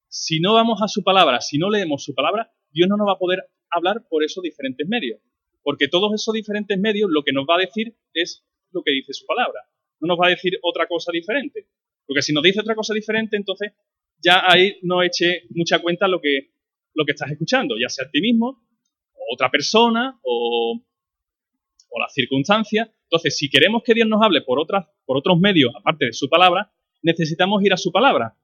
Si 0.07 0.39
no 0.39 0.53
vamos 0.53 0.81
a 0.81 0.87
su 0.87 1.03
palabra, 1.03 1.41
si 1.41 1.57
no 1.57 1.69
leemos 1.69 2.03
su 2.03 2.13
palabra, 2.13 2.51
Dios 2.71 2.87
no 2.89 2.97
nos 2.97 3.07
va 3.07 3.13
a 3.13 3.19
poder 3.19 3.43
hablar 3.69 4.05
por 4.09 4.23
esos 4.23 4.43
diferentes 4.43 4.87
medios. 4.87 5.19
Porque 5.61 5.87
todos 5.87 6.13
esos 6.13 6.33
diferentes 6.33 6.79
medios 6.79 7.09
lo 7.11 7.23
que 7.23 7.33
nos 7.33 7.45
va 7.45 7.55
a 7.55 7.59
decir 7.59 7.95
es 8.13 8.45
lo 8.71 8.81
que 8.83 8.91
dice 8.91 9.13
su 9.13 9.25
palabra. 9.25 9.61
No 9.99 10.07
nos 10.07 10.19
va 10.19 10.27
a 10.27 10.29
decir 10.29 10.57
otra 10.61 10.87
cosa 10.87 11.11
diferente. 11.11 11.67
Porque 12.05 12.21
si 12.21 12.33
nos 12.33 12.43
dice 12.43 12.61
otra 12.61 12.75
cosa 12.75 12.93
diferente, 12.93 13.37
entonces 13.37 13.73
ya 14.17 14.43
ahí 14.45 14.79
no 14.81 15.03
eche 15.03 15.43
mucha 15.49 15.79
cuenta 15.79 16.07
lo 16.07 16.19
que, 16.21 16.53
lo 16.93 17.05
que 17.05 17.11
estás 17.11 17.31
escuchando, 17.31 17.75
ya 17.79 17.89
sea 17.89 18.05
a 18.07 18.09
ti 18.09 18.21
mismo, 18.21 18.65
o 19.13 19.33
otra 19.33 19.51
persona, 19.51 20.19
o, 20.23 20.81
o 21.89 21.99
las 21.99 22.13
circunstancias. 22.13 22.89
Entonces, 23.03 23.37
si 23.37 23.49
queremos 23.49 23.83
que 23.83 23.93
Dios 23.93 24.07
nos 24.07 24.21
hable 24.21 24.41
por, 24.41 24.59
otras, 24.59 24.87
por 25.05 25.17
otros 25.17 25.39
medios, 25.39 25.73
aparte 25.75 26.05
de 26.05 26.13
su 26.13 26.29
palabra, 26.29 26.71
necesitamos 27.01 27.63
ir 27.63 27.73
a 27.73 27.77
su 27.77 27.91
palabra. 27.91 28.35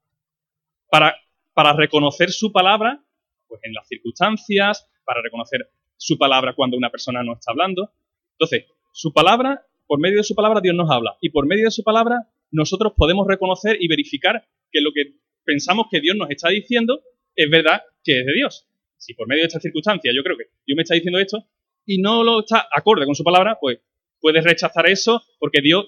Para, 0.90 1.16
para 1.54 1.74
reconocer 1.74 2.32
su 2.32 2.52
palabra, 2.52 3.04
pues 3.48 3.62
en 3.64 3.74
las 3.74 3.88
circunstancias, 3.88 4.90
para 5.04 5.22
reconocer 5.22 5.70
su 5.98 6.18
palabra 6.18 6.54
cuando 6.54 6.78
una 6.78 6.90
persona 6.90 7.24
no 7.24 7.34
está 7.34 7.52
hablando. 7.52 7.92
Entonces, 8.34 8.66
su 8.92 9.14
palabra, 9.14 9.66
por 9.88 10.00
medio 10.00 10.18
de 10.18 10.24
su 10.24 10.36
palabra 10.36 10.62
Dios 10.62 10.76
nos 10.76 10.90
habla. 10.90 11.18
Y 11.22 11.30
por 11.30 11.46
medio 11.46 11.66
de 11.66 11.72
su 11.72 11.84
palabra 11.84 12.28
nosotros 12.52 12.94
podemos 12.96 13.28
reconocer 13.28 13.78
y 13.80 13.88
verificar 13.88 14.46
que 14.72 14.82
lo 14.82 14.92
que 14.94 15.16
pensamos 15.44 15.88
que 15.92 16.02
Dios 16.02 16.16
nos 16.16 16.30
está 16.30 16.50
diciendo 16.50 17.02
es 17.36 17.50
verdad 17.50 17.82
que 18.04 18.20
es 18.20 18.26
de 18.26 18.34
Dios. 18.34 18.68
Si 18.98 19.14
por 19.14 19.28
medio 19.28 19.44
de 19.44 19.48
esta 19.48 19.60
circunstancia 19.60 20.12
yo 20.16 20.24
creo 20.24 20.38
que 20.38 20.46
Dios 20.66 20.76
me 20.76 20.84
está 20.84 20.96
diciendo 20.96 21.20
esto 21.20 21.46
y 21.86 22.00
no 22.00 22.24
lo 22.24 22.40
está 22.42 22.68
acorde 22.74 23.06
con 23.06 23.16
su 23.16 23.24
palabra, 23.24 23.58
pues 23.60 23.80
puedes 24.20 24.44
rechazar 24.44 24.88
eso 24.90 25.24
porque 25.40 25.62
Dios 25.62 25.86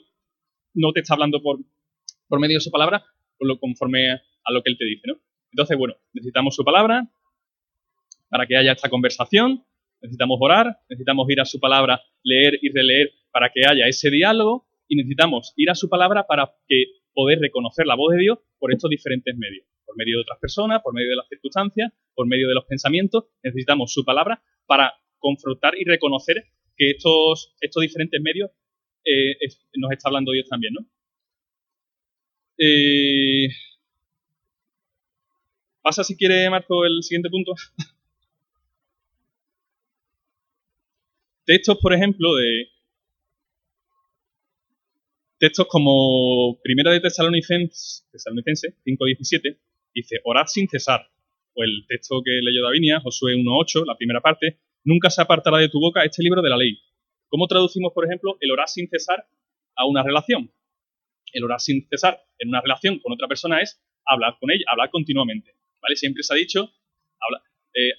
no 0.73 0.91
te 0.93 1.01
está 1.01 1.15
hablando 1.15 1.41
por, 1.41 1.59
por 2.27 2.39
medio 2.39 2.57
de 2.57 2.61
su 2.61 2.71
palabra, 2.71 3.03
por 3.37 3.47
lo 3.47 3.59
conforme 3.59 4.11
a 4.11 4.51
lo 4.51 4.61
que 4.61 4.69
él 4.71 4.77
te 4.77 4.85
dice, 4.85 5.03
¿no? 5.07 5.15
Entonces, 5.51 5.77
bueno, 5.77 5.95
necesitamos 6.13 6.55
su 6.55 6.63
palabra 6.63 7.09
para 8.29 8.45
que 8.45 8.57
haya 8.57 8.73
esta 8.73 8.89
conversación, 8.89 9.63
necesitamos 10.01 10.37
orar, 10.41 10.79
necesitamos 10.89 11.27
ir 11.29 11.41
a 11.41 11.45
su 11.45 11.59
palabra, 11.59 12.01
leer 12.23 12.59
y 12.61 12.69
releer 12.69 13.11
para 13.31 13.49
que 13.49 13.61
haya 13.67 13.87
ese 13.87 14.09
diálogo 14.09 14.67
y 14.87 14.95
necesitamos 14.95 15.53
ir 15.55 15.69
a 15.69 15.75
su 15.75 15.89
palabra 15.89 16.27
para 16.27 16.51
que 16.67 16.85
poder 17.13 17.39
reconocer 17.39 17.87
la 17.87 17.95
voz 17.95 18.13
de 18.13 18.19
Dios 18.19 18.39
por 18.59 18.71
estos 18.71 18.89
diferentes 18.89 19.35
medios, 19.37 19.65
por 19.85 19.97
medio 19.97 20.17
de 20.17 20.21
otras 20.21 20.39
personas, 20.39 20.81
por 20.83 20.93
medio 20.93 21.09
de 21.09 21.15
las 21.15 21.27
circunstancias, 21.27 21.91
por 22.13 22.27
medio 22.27 22.47
de 22.47 22.53
los 22.53 22.65
pensamientos, 22.65 23.25
necesitamos 23.43 23.91
su 23.91 24.05
palabra 24.05 24.41
para 24.65 24.93
confrontar 25.19 25.73
y 25.77 25.83
reconocer 25.85 26.45
que 26.75 26.91
estos, 26.91 27.55
estos 27.59 27.81
diferentes 27.81 28.21
medios 28.21 28.51
eh, 29.03 29.35
nos 29.75 29.91
está 29.91 30.09
hablando 30.09 30.31
Dios 30.31 30.47
también, 30.49 30.73
¿no? 30.73 30.85
Eh, 32.59 33.49
pasa 35.81 36.03
si 36.03 36.17
quiere, 36.17 36.49
Marco, 36.49 36.85
el 36.85 37.03
siguiente 37.03 37.29
punto. 37.29 37.53
Textos, 41.45 41.77
por 41.81 41.93
ejemplo, 41.93 42.35
de 42.35 42.67
textos 45.39 45.67
como 45.67 46.59
Primera 46.61 46.91
de 46.91 46.99
Tesalonicense, 46.99 48.03
Tesalonicense 48.11 48.75
5.17, 48.85 49.57
dice, 49.93 50.19
orad 50.25 50.47
sin 50.47 50.67
cesar. 50.67 51.07
O 51.53 51.63
el 51.63 51.85
texto 51.87 52.21
que 52.23 52.31
leyó 52.43 52.63
Davinia, 52.63 52.99
Josué 52.99 53.35
1.8, 53.35 53.85
la 53.85 53.95
primera 53.95 54.21
parte, 54.21 54.59
nunca 54.87 55.09
se 55.09 55.21
apartará 55.21 55.57
de 55.57 55.67
tu 55.67 55.79
boca 55.79 56.03
este 56.03 56.23
libro 56.23 56.41
de 56.41 56.49
la 56.49 56.57
ley. 56.57 56.79
¿Cómo 57.27 57.45
traducimos, 57.47 57.91
por 57.93 58.05
ejemplo, 58.05 58.37
el 58.39 58.51
orar 58.51 58.69
sin 58.69 58.87
cesar 58.87 59.27
a 59.75 59.85
una 59.85 60.01
relación? 60.01 60.49
El 61.33 61.43
orar 61.43 61.59
sin 61.59 61.85
cesar 61.89 62.23
en 62.39 62.49
una 62.49 62.61
relación 62.61 62.99
con 62.99 63.11
otra 63.11 63.27
persona 63.27 63.59
es 63.59 63.83
hablar 64.05 64.37
con 64.39 64.49
ella, 64.49 64.63
hablar 64.71 64.89
continuamente. 64.89 65.51
¿vale? 65.81 65.97
Siempre 65.97 66.23
se 66.23 66.33
ha 66.33 66.37
dicho, 66.37 66.71
eh, 67.75 67.91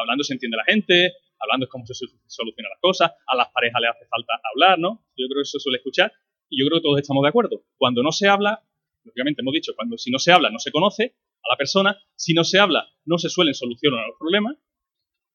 hablando 0.00 0.24
se 0.24 0.32
entiende 0.32 0.56
la 0.56 0.64
gente, 0.64 1.12
hablando 1.38 1.66
es 1.66 1.70
cómo 1.70 1.86
se 1.86 1.94
solucionan 2.26 2.70
las 2.70 2.80
cosas, 2.80 3.12
a 3.24 3.36
las 3.36 3.48
parejas 3.50 3.80
les 3.80 3.90
hace 3.90 4.06
falta 4.06 4.32
hablar, 4.52 4.80
¿no? 4.80 5.06
Yo 5.16 5.28
creo 5.28 5.42
que 5.42 5.42
eso 5.42 5.60
suele 5.60 5.78
escuchar 5.78 6.12
y 6.50 6.60
yo 6.60 6.66
creo 6.66 6.80
que 6.80 6.82
todos 6.82 7.00
estamos 7.00 7.22
de 7.22 7.28
acuerdo. 7.28 7.62
Cuando 7.76 8.02
no 8.02 8.10
se 8.10 8.26
habla, 8.26 8.64
lógicamente 9.04 9.42
hemos 9.42 9.54
dicho, 9.54 9.74
cuando 9.76 9.96
si 9.96 10.10
no 10.10 10.18
se 10.18 10.32
habla 10.32 10.50
no 10.50 10.58
se 10.58 10.72
conoce 10.72 11.14
a 11.44 11.52
la 11.52 11.56
persona, 11.56 11.96
si 12.16 12.34
no 12.34 12.42
se 12.42 12.58
habla 12.58 12.88
no 13.04 13.18
se 13.18 13.28
suelen 13.28 13.54
solucionar 13.54 14.08
los 14.08 14.18
problemas, 14.18 14.56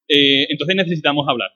eh, 0.08 0.48
entonces 0.50 0.76
necesitamos 0.76 1.28
hablar, 1.28 1.52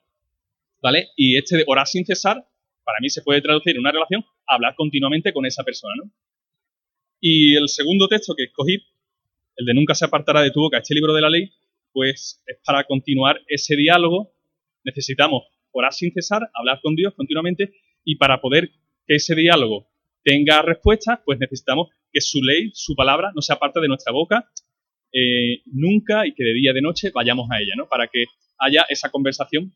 ¿vale? 0.82 1.10
Y 1.16 1.38
este 1.38 1.58
de 1.58 1.64
orar 1.68 1.88
sin 1.88 2.06
cesar, 2.06 2.46
para 2.84 2.98
mí 3.02 3.10
se 3.10 3.22
puede 3.22 3.42
traducir 3.42 3.76
en 3.76 3.82
una 3.82 3.92
relación, 3.92 4.26
hablar 4.48 4.76
continuamente 4.76 5.34
con 5.34 5.46
esa 5.46 5.64
persona, 5.64 5.94
¿no? 6.04 6.12
Y 7.20 7.56
el 7.56 7.70
segundo 7.70 8.08
texto 8.08 8.34
que 8.36 8.46
escogí, 8.46 8.84
el 9.56 9.66
de 9.66 9.74
nunca 9.74 9.94
se 9.94 10.06
apartará 10.06 10.42
de 10.42 10.52
tu 10.52 10.60
boca 10.60 10.80
este 10.80 10.96
libro 10.96 11.14
de 11.14 11.22
la 11.22 11.30
ley, 11.30 11.52
pues 11.94 12.42
es 12.48 12.58
para 12.66 12.84
continuar 12.86 13.42
ese 13.48 13.76
diálogo, 13.76 14.34
necesitamos 14.84 15.44
orar 15.72 15.94
sin 15.94 16.12
cesar, 16.12 16.50
hablar 16.54 16.80
con 16.82 16.96
Dios 16.96 17.14
continuamente, 17.16 17.74
y 18.04 18.16
para 18.16 18.42
poder 18.42 18.72
que 19.06 19.16
ese 19.16 19.36
diálogo 19.36 19.88
tenga 20.24 20.62
respuesta, 20.62 21.22
pues 21.24 21.40
necesitamos 21.40 21.90
que 22.12 22.22
su 22.22 22.42
ley, 22.42 22.72
su 22.74 22.96
palabra, 22.96 23.32
no 23.36 23.42
se 23.42 23.54
aparte 23.54 23.80
de 23.80 23.88
nuestra 23.88 24.12
boca 24.12 24.50
eh, 25.14 25.62
nunca 25.66 26.26
y 26.26 26.34
que 26.34 26.44
de 26.44 26.54
día 26.54 26.72
y 26.72 26.74
de 26.74 26.82
noche 26.82 27.12
vayamos 27.14 27.50
a 27.52 27.60
ella, 27.60 27.74
¿no? 27.76 27.88
Para 27.88 28.08
que 28.08 28.26
haya 28.60 28.86
esa 28.88 29.10
conversación 29.10 29.74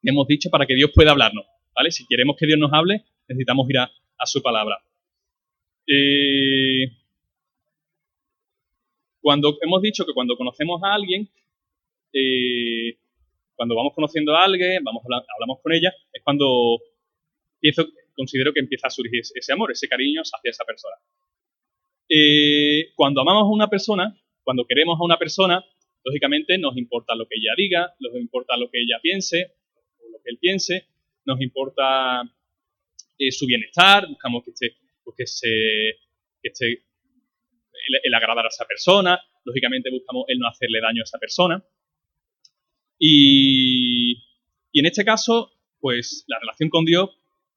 que 0.00 0.10
hemos 0.10 0.26
dicho, 0.28 0.50
para 0.50 0.66
que 0.66 0.74
Dios 0.74 0.92
pueda 0.94 1.10
hablarnos, 1.10 1.44
¿vale? 1.74 1.90
Si 1.90 2.06
queremos 2.06 2.36
que 2.38 2.46
Dios 2.46 2.58
nos 2.58 2.72
hable, 2.72 3.04
necesitamos 3.28 3.68
ir 3.68 3.78
a, 3.78 3.90
su 4.24 4.40
palabra. 4.40 4.78
Eh, 5.84 6.92
cuando 9.20 9.58
hemos 9.62 9.82
dicho 9.82 10.06
que 10.06 10.12
cuando 10.12 10.36
conocemos 10.36 10.80
a 10.84 10.94
alguien, 10.94 11.28
eh, 12.12 12.98
cuando 13.56 13.74
vamos 13.74 13.92
conociendo 13.94 14.36
a 14.36 14.44
alguien, 14.44 14.84
vamos 14.84 15.02
hablamos 15.04 15.60
con 15.60 15.72
ella, 15.72 15.92
es 16.12 16.22
cuando 16.22 16.78
pienso, 17.58 17.84
considero 18.14 18.52
que 18.52 18.60
empieza 18.60 18.86
a 18.86 18.90
surgir 18.90 19.22
ese 19.34 19.52
amor, 19.52 19.72
ese 19.72 19.88
cariño 19.88 20.22
hacia 20.22 20.50
esa 20.50 20.64
persona. 20.64 20.94
Cuando 22.94 23.22
amamos 23.22 23.44
a 23.44 23.54
una 23.54 23.68
persona, 23.68 24.21
cuando 24.44 24.64
queremos 24.66 24.98
a 25.00 25.04
una 25.04 25.18
persona, 25.18 25.64
lógicamente 26.04 26.58
nos 26.58 26.76
importa 26.76 27.14
lo 27.14 27.26
que 27.26 27.36
ella 27.36 27.52
diga, 27.56 27.94
nos 28.00 28.14
importa 28.16 28.56
lo 28.56 28.70
que 28.70 28.80
ella 28.80 28.98
piense, 29.00 29.54
o 30.00 30.10
lo 30.10 30.18
que 30.22 30.30
él 30.30 30.38
piense, 30.38 30.86
nos 31.24 31.40
importa 31.40 32.22
eh, 33.18 33.32
su 33.32 33.46
bienestar, 33.46 34.08
buscamos 34.08 34.44
que 34.44 34.50
esté, 34.50 34.76
pues 35.04 35.16
que 35.16 35.26
se, 35.26 35.48
que 36.42 36.48
esté 36.48 36.84
el, 38.02 38.14
agradar 38.14 38.44
a 38.44 38.48
esa 38.48 38.64
persona, 38.64 39.20
lógicamente 39.44 39.90
buscamos 39.90 40.24
el 40.28 40.38
no 40.38 40.48
hacerle 40.48 40.80
daño 40.80 41.02
a 41.02 41.04
esa 41.04 41.18
persona. 41.18 41.64
Y, 42.98 44.12
y 44.70 44.80
en 44.80 44.86
este 44.86 45.04
caso, 45.04 45.52
pues 45.80 46.24
la 46.28 46.38
relación 46.38 46.68
con 46.68 46.84
Dios 46.84 47.10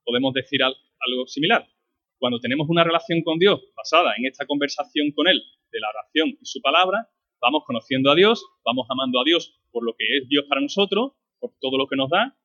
podemos 0.03 0.33
decir 0.33 0.61
algo 0.63 1.27
similar. 1.27 1.67
Cuando 2.17 2.39
tenemos 2.39 2.67
una 2.69 2.83
relación 2.83 3.21
con 3.23 3.37
Dios 3.39 3.61
basada 3.75 4.13
en 4.17 4.25
esta 4.25 4.45
conversación 4.45 5.11
con 5.11 5.27
Él 5.27 5.41
de 5.71 5.79
la 5.79 5.89
oración 5.89 6.37
y 6.41 6.45
su 6.45 6.61
palabra, 6.61 7.09
vamos 7.41 7.63
conociendo 7.65 8.11
a 8.11 8.15
Dios, 8.15 8.45
vamos 8.63 8.87
amando 8.89 9.19
a 9.19 9.23
Dios 9.23 9.59
por 9.71 9.83
lo 9.83 9.93
que 9.97 10.05
es 10.17 10.27
Dios 10.27 10.45
para 10.47 10.61
nosotros, 10.61 11.13
por 11.39 11.51
todo 11.59 11.77
lo 11.77 11.87
que 11.87 11.95
nos 11.95 12.09
da, 12.09 12.37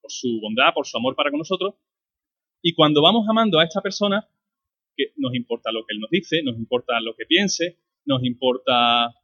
por 0.00 0.10
su 0.10 0.40
bondad, 0.40 0.72
por 0.74 0.86
su 0.86 0.96
amor 0.96 1.14
para 1.14 1.30
con 1.30 1.38
nosotros. 1.38 1.74
Y 2.62 2.74
cuando 2.74 3.02
vamos 3.02 3.26
amando 3.28 3.58
a 3.58 3.64
esta 3.64 3.80
persona, 3.80 4.26
que 4.96 5.12
nos 5.16 5.34
importa 5.34 5.72
lo 5.72 5.84
que 5.84 5.94
Él 5.94 6.00
nos 6.00 6.10
dice, 6.10 6.42
nos 6.42 6.56
importa 6.56 7.00
lo 7.00 7.14
que 7.14 7.26
piense, 7.26 7.78
nos 8.04 8.24
importa 8.24 9.14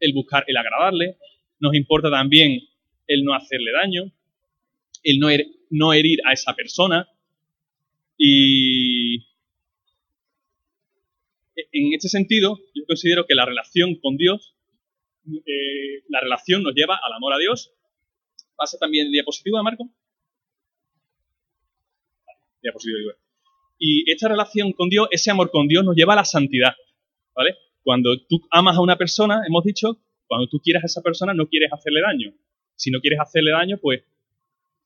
el 0.00 0.12
buscar 0.12 0.44
el 0.46 0.56
agradarle, 0.56 1.16
nos 1.60 1.74
importa 1.74 2.10
también 2.10 2.60
el 3.06 3.24
no 3.24 3.34
hacerle 3.34 3.72
daño, 3.72 4.12
el 5.02 5.18
no, 5.18 5.28
no 5.70 5.92
herir 5.92 6.20
a 6.24 6.32
esa 6.32 6.54
persona. 6.54 7.08
Y 8.16 8.97
en 11.72 11.94
este 11.94 12.08
sentido, 12.08 12.58
yo 12.74 12.84
considero 12.86 13.26
que 13.26 13.34
la 13.34 13.44
relación 13.44 13.96
con 13.96 14.16
Dios, 14.16 14.54
eh, 15.26 16.04
la 16.08 16.20
relación 16.20 16.62
nos 16.62 16.74
lleva 16.74 16.98
al 17.02 17.12
amor 17.12 17.32
a 17.32 17.38
Dios. 17.38 17.72
¿Pasa 18.56 18.78
también 18.78 19.10
diapositiva, 19.10 19.62
Marco? 19.62 19.88
Diapositiva, 22.62 23.14
Y 23.78 24.10
esta 24.10 24.28
relación 24.28 24.72
con 24.72 24.88
Dios, 24.88 25.08
ese 25.10 25.30
amor 25.30 25.50
con 25.50 25.68
Dios 25.68 25.84
nos 25.84 25.94
lleva 25.94 26.14
a 26.14 26.16
la 26.16 26.24
santidad, 26.24 26.74
¿vale? 27.34 27.56
Cuando 27.82 28.16
tú 28.26 28.40
amas 28.50 28.76
a 28.76 28.80
una 28.80 28.96
persona, 28.96 29.42
hemos 29.46 29.64
dicho, 29.64 30.00
cuando 30.26 30.48
tú 30.48 30.58
quieres 30.58 30.82
a 30.82 30.86
esa 30.86 31.02
persona 31.02 31.34
no 31.34 31.48
quieres 31.48 31.72
hacerle 31.72 32.00
daño. 32.00 32.34
Si 32.74 32.90
no 32.90 33.00
quieres 33.00 33.20
hacerle 33.20 33.52
daño, 33.52 33.78
pues 33.80 34.02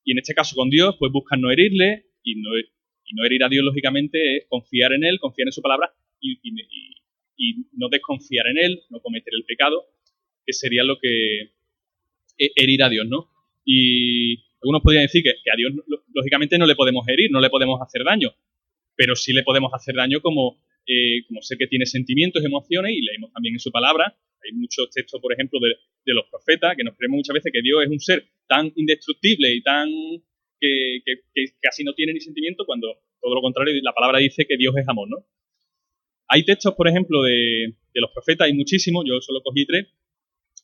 y 0.04 0.12
en 0.12 0.18
este 0.18 0.34
caso 0.34 0.56
con 0.56 0.68
Dios, 0.68 0.96
pues 0.98 1.12
buscan 1.12 1.40
no 1.40 1.50
herirle 1.50 2.06
y 2.22 2.34
no, 2.36 2.50
y 2.58 3.14
no 3.14 3.24
herir 3.24 3.44
a 3.44 3.48
Dios, 3.48 3.64
lógicamente, 3.64 4.38
es 4.38 4.46
confiar 4.48 4.92
en 4.92 5.04
Él, 5.04 5.20
confiar 5.20 5.48
en 5.48 5.52
su 5.52 5.62
palabra 5.62 5.92
y, 6.22 7.66
no 7.72 7.88
desconfiar 7.88 8.46
en 8.46 8.58
Él, 8.58 8.82
no 8.90 9.00
cometer 9.00 9.32
el 9.34 9.44
pecado, 9.44 9.84
que 10.46 10.52
sería 10.52 10.84
lo 10.84 10.98
que 10.98 11.40
e, 12.38 12.52
herir 12.54 12.82
a 12.84 12.88
Dios, 12.88 13.06
¿no? 13.08 13.28
Y 13.64 14.44
algunos 14.62 14.82
podrían 14.82 15.04
decir 15.04 15.22
que, 15.22 15.30
a 15.30 15.56
Dios, 15.56 15.72
lógicamente, 16.14 16.58
no 16.58 16.66
le 16.66 16.76
podemos 16.76 17.06
herir, 17.08 17.30
no 17.30 17.40
le 17.40 17.50
podemos 17.50 17.80
hacer 17.82 18.04
daño, 18.04 18.32
pero 18.94 19.16
sí 19.16 19.32
le 19.32 19.42
podemos 19.42 19.72
hacer 19.74 19.96
daño 19.96 20.20
como, 20.20 20.62
eh, 20.86 21.24
como 21.26 21.42
sé 21.42 21.56
que 21.58 21.66
tiene 21.66 21.86
sentimientos, 21.86 22.44
emociones, 22.44 22.92
y 22.96 23.02
leemos 23.02 23.32
también 23.32 23.56
en 23.56 23.60
su 23.60 23.72
palabra, 23.72 24.16
hay 24.44 24.52
muchos 24.52 24.90
textos, 24.90 25.20
por 25.20 25.32
ejemplo, 25.32 25.58
de 25.60 26.14
los 26.14 26.26
profetas, 26.30 26.76
que 26.76 26.84
nos 26.84 26.96
creemos 26.96 27.18
muchas 27.18 27.34
veces 27.34 27.52
que 27.52 27.62
Dios 27.62 27.82
es 27.84 27.90
un 27.90 28.00
ser 28.00 28.24
tan 28.48 28.72
indestructible 28.76 29.52
y 29.54 29.62
tan 29.62 29.88
que, 30.62 31.52
casi 31.60 31.84
no 31.84 31.94
tiene 31.94 32.12
ni 32.12 32.20
sentimiento, 32.20 32.64
cuando 32.64 32.88
todo 33.20 33.34
lo 33.34 33.40
contrario, 33.40 33.74
la 33.82 33.92
palabra 33.92 34.18
dice 34.18 34.46
que 34.46 34.56
Dios 34.56 34.74
es 34.76 34.88
amor, 34.88 35.08
¿no? 35.08 35.26
Hay 36.34 36.46
textos, 36.46 36.74
por 36.74 36.88
ejemplo, 36.88 37.24
de, 37.24 37.74
los 37.92 38.10
profetas, 38.10 38.46
hay 38.46 38.54
muchísimos, 38.54 39.04
yo 39.06 39.20
solo 39.20 39.42
cogí 39.42 39.66
tres, 39.66 39.88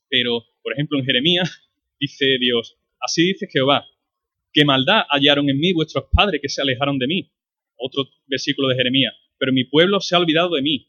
pero, 0.09 0.43
por 0.63 0.73
ejemplo, 0.73 0.99
en 0.99 1.05
Jeremías 1.05 1.71
dice 2.01 2.39
Dios, 2.41 2.79
así 2.99 3.27
dice 3.27 3.49
Jehová, 3.53 3.85
qué 4.51 4.65
maldad 4.65 5.03
hallaron 5.11 5.51
en 5.51 5.61
mí 5.61 5.75
vuestros 5.75 6.07
padres 6.11 6.41
que 6.41 6.49
se 6.49 6.63
alejaron 6.63 6.99
de 6.99 7.07
mí. 7.07 7.31
Otro 7.77 8.09
versículo 8.27 8.69
de 8.69 8.77
Jeremías, 8.77 9.13
pero 9.37 9.53
mi 9.53 9.65
pueblo 9.65 10.01
se 10.01 10.17
ha 10.17 10.19
olvidado 10.19 10.55
de 10.55 10.63
mí. 10.63 10.89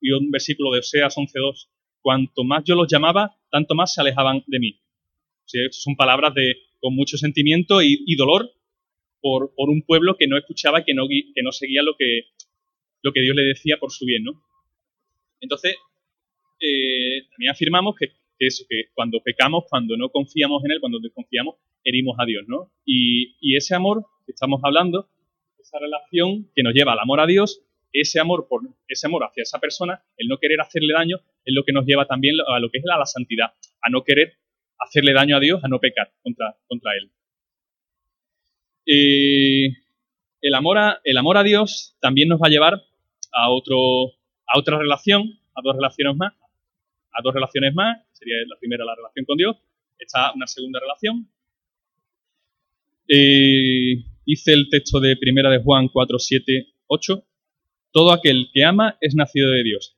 Y 0.00 0.10
un 0.10 0.28
versículo 0.32 0.72
de 0.72 0.80
Oseas 0.80 1.16
11.2, 1.16 1.68
cuanto 2.02 2.42
más 2.42 2.64
yo 2.64 2.74
los 2.74 2.88
llamaba, 2.90 3.36
tanto 3.52 3.76
más 3.76 3.94
se 3.94 4.00
alejaban 4.00 4.42
de 4.48 4.58
mí. 4.58 4.80
son 5.70 5.94
palabras 5.94 6.34
de, 6.34 6.56
con 6.80 6.96
mucho 6.96 7.16
sentimiento 7.16 7.80
y, 7.80 8.16
dolor 8.16 8.50
por, 9.20 9.52
un 9.56 9.82
pueblo 9.82 10.16
que 10.18 10.26
no 10.26 10.36
escuchaba, 10.36 10.84
que 10.84 10.94
que 10.94 11.42
no 11.44 11.52
seguía 11.52 11.84
lo 11.84 11.96
que, 11.96 12.24
lo 13.06 13.12
que 13.12 13.22
Dios 13.22 13.36
le 13.36 13.44
decía 13.44 13.76
por 13.78 13.92
su 13.92 14.04
bien. 14.04 14.24
¿no? 14.24 14.32
Entonces, 15.40 15.76
eh, 16.60 17.22
también 17.30 17.52
afirmamos 17.52 17.94
que, 17.96 18.10
eso, 18.38 18.64
que 18.68 18.86
cuando 18.94 19.20
pecamos, 19.22 19.64
cuando 19.70 19.96
no 19.96 20.10
confiamos 20.10 20.64
en 20.64 20.72
Él, 20.72 20.80
cuando 20.80 20.98
desconfiamos, 20.98 21.54
herimos 21.84 22.16
a 22.18 22.26
Dios. 22.26 22.44
¿no? 22.48 22.72
Y, 22.84 23.56
ese 23.56 23.74
amor 23.74 24.04
que 24.26 24.32
estamos 24.32 24.60
hablando, 24.64 25.08
esa 25.58 25.78
relación 25.78 26.50
que 26.54 26.62
nos 26.62 26.74
lleva 26.74 26.92
al 26.92 26.98
amor 26.98 27.20
a 27.20 27.26
Dios, 27.26 27.62
ese 27.92 28.18
amor, 28.20 28.48
por, 28.48 28.62
ese 28.88 29.06
amor 29.06 29.22
hacia 29.24 29.42
esa 29.42 29.60
persona, 29.60 30.02
el 30.16 30.26
no 30.26 30.38
querer 30.38 30.60
hacerle 30.60 30.92
daño, 30.92 31.18
es 31.44 31.54
lo 31.54 31.64
que 31.64 31.72
nos 31.72 31.86
lleva 31.86 32.06
también 32.06 32.34
a 32.46 32.58
lo 32.58 32.70
que 32.70 32.78
es 32.78 32.84
la, 32.84 33.06
santidad, 33.06 33.54
a 33.80 33.88
no 33.88 34.02
querer 34.02 34.34
hacerle 34.78 35.14
daño 35.14 35.36
a 35.36 35.40
Dios, 35.40 35.64
a 35.64 35.68
no 35.68 35.78
pecar 35.78 36.12
contra, 36.22 36.56
contra 36.66 36.90
Él. 36.96 37.10
Eh, 38.84 39.68
el, 40.42 40.54
amor 40.54 40.76
el 41.04 41.16
amor 41.16 41.38
a 41.38 41.42
Dios 41.42 41.96
también 42.00 42.28
nos 42.28 42.40
va 42.40 42.48
a 42.48 42.50
llevar 42.50 42.82
a, 43.36 43.50
otro, 43.50 43.76
a 44.46 44.58
otra 44.58 44.78
relación, 44.78 45.22
a 45.54 45.60
dos 45.62 45.76
relaciones 45.76 46.16
más, 46.16 46.32
a 47.12 47.22
dos 47.22 47.34
relaciones 47.34 47.74
más, 47.74 47.98
sería 48.12 48.36
la 48.46 48.56
primera 48.58 48.84
la 48.84 48.94
relación 48.94 49.24
con 49.24 49.36
Dios, 49.36 49.56
está 49.98 50.32
una 50.32 50.46
segunda 50.46 50.80
relación. 50.80 51.28
Eh, 53.08 54.04
dice 54.26 54.52
el 54.52 54.68
texto 54.68 55.00
de 55.00 55.16
primera 55.16 55.50
de 55.50 55.62
Juan 55.62 55.88
4, 55.88 56.18
7, 56.18 56.66
8, 56.86 57.24
todo 57.92 58.12
aquel 58.12 58.48
que 58.52 58.64
ama 58.64 58.96
es 59.00 59.14
nacido 59.14 59.50
de 59.50 59.62
Dios 59.62 59.96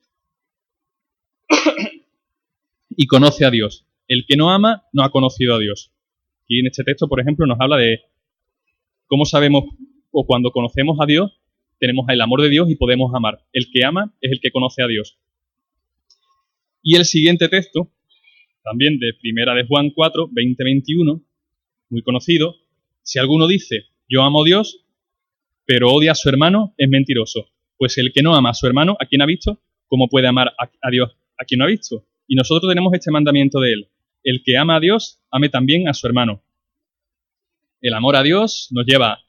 y 2.89 3.07
conoce 3.07 3.45
a 3.45 3.51
Dios. 3.51 3.85
El 4.07 4.25
que 4.27 4.35
no 4.35 4.51
ama 4.51 4.83
no 4.91 5.03
ha 5.03 5.11
conocido 5.11 5.55
a 5.55 5.59
Dios. 5.59 5.91
Y 6.47 6.59
en 6.59 6.67
este 6.67 6.83
texto, 6.83 7.07
por 7.07 7.21
ejemplo, 7.21 7.45
nos 7.45 7.59
habla 7.59 7.77
de 7.77 8.01
cómo 9.07 9.23
sabemos 9.25 9.63
o 10.11 10.25
cuando 10.25 10.51
conocemos 10.51 10.97
a 10.99 11.05
Dios, 11.05 11.38
tenemos 11.79 12.05
el 12.09 12.21
amor 12.21 12.41
de 12.41 12.49
Dios 12.49 12.69
y 12.69 12.75
podemos 12.75 13.13
amar. 13.15 13.39
El 13.53 13.71
que 13.71 13.85
ama 13.85 14.13
es 14.21 14.31
el 14.31 14.39
que 14.39 14.51
conoce 14.51 14.83
a 14.83 14.87
Dios. 14.87 15.17
Y 16.83 16.95
el 16.95 17.05
siguiente 17.05 17.49
texto, 17.49 17.91
también 18.63 18.99
de 18.99 19.13
Primera 19.19 19.53
de 19.53 19.65
Juan 19.65 19.91
4, 19.91 20.29
20, 20.31 20.63
21, 20.63 21.21
muy 21.89 22.01
conocido, 22.03 22.55
si 23.01 23.19
alguno 23.19 23.47
dice, 23.47 23.87
yo 24.07 24.21
amo 24.23 24.43
a 24.43 24.45
Dios, 24.45 24.85
pero 25.65 25.91
odia 25.91 26.11
a 26.11 26.15
su 26.15 26.29
hermano, 26.29 26.73
es 26.77 26.89
mentiroso. 26.89 27.49
Pues 27.77 27.97
el 27.97 28.11
que 28.13 28.21
no 28.21 28.35
ama 28.35 28.51
a 28.51 28.53
su 28.53 28.67
hermano, 28.67 28.97
¿a 28.99 29.05
quien 29.05 29.21
ha 29.21 29.25
visto? 29.25 29.61
¿Cómo 29.87 30.07
puede 30.07 30.27
amar 30.27 30.53
a, 30.57 30.89
Dios 30.91 31.15
a 31.39 31.45
quien 31.45 31.59
no 31.59 31.65
ha 31.65 31.67
visto? 31.67 32.05
Y 32.27 32.35
nosotros 32.35 32.69
tenemos 32.69 32.93
este 32.93 33.11
mandamiento 33.11 33.59
de 33.59 33.73
él. 33.73 33.89
El 34.23 34.43
que 34.43 34.57
ama 34.57 34.75
a 34.75 34.79
Dios, 34.79 35.21
ame 35.31 35.49
también 35.49 35.87
a 35.87 35.93
su 35.93 36.05
hermano. 36.05 36.43
El 37.81 37.93
amor 37.93 38.15
a 38.15 38.23
Dios 38.23 38.69
nos 38.71 38.85
lleva 38.85 39.19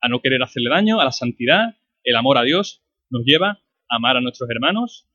a 0.00 0.08
no 0.08 0.20
querer 0.20 0.42
hacerle 0.42 0.70
daño, 0.70 1.00
a 1.00 1.04
la 1.04 1.12
santidad. 1.12 1.76
El 2.04 2.16
amor 2.16 2.36
a 2.36 2.42
Dios 2.42 2.82
nos 3.08 3.24
lleva 3.24 3.62
a 3.88 3.96
amar 3.96 4.18
a 4.18 4.20
nuestros 4.20 4.48
hermanos. 4.50 5.08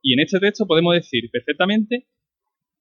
Y 0.00 0.14
en 0.14 0.20
este 0.20 0.38
texto 0.38 0.66
podemos 0.66 0.94
decir 0.94 1.28
perfectamente, 1.30 2.06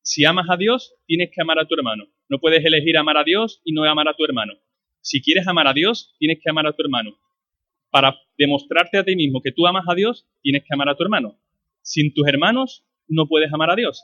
si 0.03 0.23
amas 0.23 0.47
a 0.49 0.55
Dios, 0.55 0.93
tienes 1.07 1.31
que 1.33 1.41
amar 1.41 1.59
a 1.59 1.67
tu 1.67 1.75
hermano. 1.75 2.05
No 2.29 2.39
puedes 2.39 2.63
elegir 2.63 2.95
amar 2.97 3.17
a 3.17 3.23
Dios 3.23 3.59
y 3.65 3.73
no 3.73 3.83
amar 3.83 4.07
a 4.07 4.13
tu 4.13 4.23
hermano. 4.23 4.53
Si 5.01 5.21
quieres 5.21 5.47
amar 5.47 5.67
a 5.67 5.73
Dios, 5.73 6.15
tienes 6.19 6.39
que 6.43 6.49
amar 6.49 6.67
a 6.67 6.73
tu 6.73 6.83
hermano. 6.83 7.17
Para 7.89 8.15
demostrarte 8.37 8.99
a 8.99 9.03
ti 9.03 9.15
mismo 9.15 9.41
que 9.41 9.51
tú 9.51 9.65
amas 9.65 9.85
a 9.87 9.95
Dios, 9.95 10.27
tienes 10.41 10.61
que 10.61 10.73
amar 10.73 10.89
a 10.89 10.95
tu 10.95 11.03
hermano. 11.03 11.39
Sin 11.81 12.13
tus 12.13 12.27
hermanos, 12.27 12.85
no 13.07 13.27
puedes 13.27 13.51
amar 13.51 13.71
a 13.71 13.75
Dios. 13.75 14.03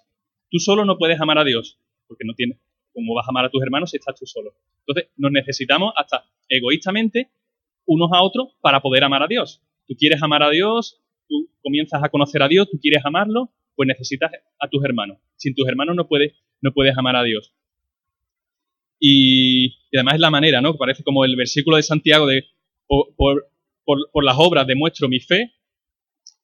Tú 0.49 0.57
solo 0.57 0.85
no 0.85 0.97
puedes 0.97 1.21
amar 1.21 1.37
a 1.37 1.43
Dios, 1.43 1.79
porque 2.07 2.25
no 2.25 2.33
tienes, 2.33 2.59
¿cómo 2.93 3.13
vas 3.13 3.27
a 3.27 3.29
amar 3.29 3.45
a 3.45 3.49
tus 3.49 3.61
hermanos 3.61 3.91
si 3.91 3.97
estás 3.97 4.19
tú 4.19 4.25
solo? 4.25 4.55
Entonces, 4.87 5.11
nos 5.17 5.31
necesitamos 5.31 5.93
hasta 5.95 6.25
egoístamente 6.49 7.29
unos 7.85 8.09
a 8.13 8.23
otros 8.23 8.55
para 8.61 8.81
poder 8.81 9.03
amar 9.03 9.23
a 9.23 9.27
Dios. 9.27 9.61
Tú 9.87 9.95
quieres 9.95 10.21
amar 10.21 10.43
a 10.43 10.49
Dios, 10.49 11.01
tú 11.27 11.49
comienzas 11.61 12.03
a 12.03 12.09
conocer 12.09 12.41
a 12.41 12.47
Dios, 12.47 12.69
tú 12.69 12.79
quieres 12.79 13.05
amarlo, 13.05 13.51
pues 13.75 13.87
necesitas 13.87 14.31
a 14.59 14.67
tus 14.67 14.83
hermanos. 14.83 15.19
Sin 15.35 15.53
tus 15.53 15.67
hermanos 15.67 15.95
no 15.95 16.07
puedes, 16.07 16.33
no 16.61 16.73
puedes 16.73 16.97
amar 16.97 17.15
a 17.15 17.23
Dios. 17.23 17.53
Y, 18.99 19.75
además 19.93 20.15
es 20.15 20.19
la 20.19 20.31
manera, 20.31 20.61
¿no? 20.61 20.75
Parece 20.77 21.03
como 21.03 21.25
el 21.25 21.35
versículo 21.35 21.77
de 21.77 21.83
Santiago 21.83 22.25
de 22.25 22.45
por, 22.87 23.49
las 24.23 24.35
obras 24.37 24.65
demuestro 24.67 25.07
mi 25.07 25.19
fe. 25.19 25.53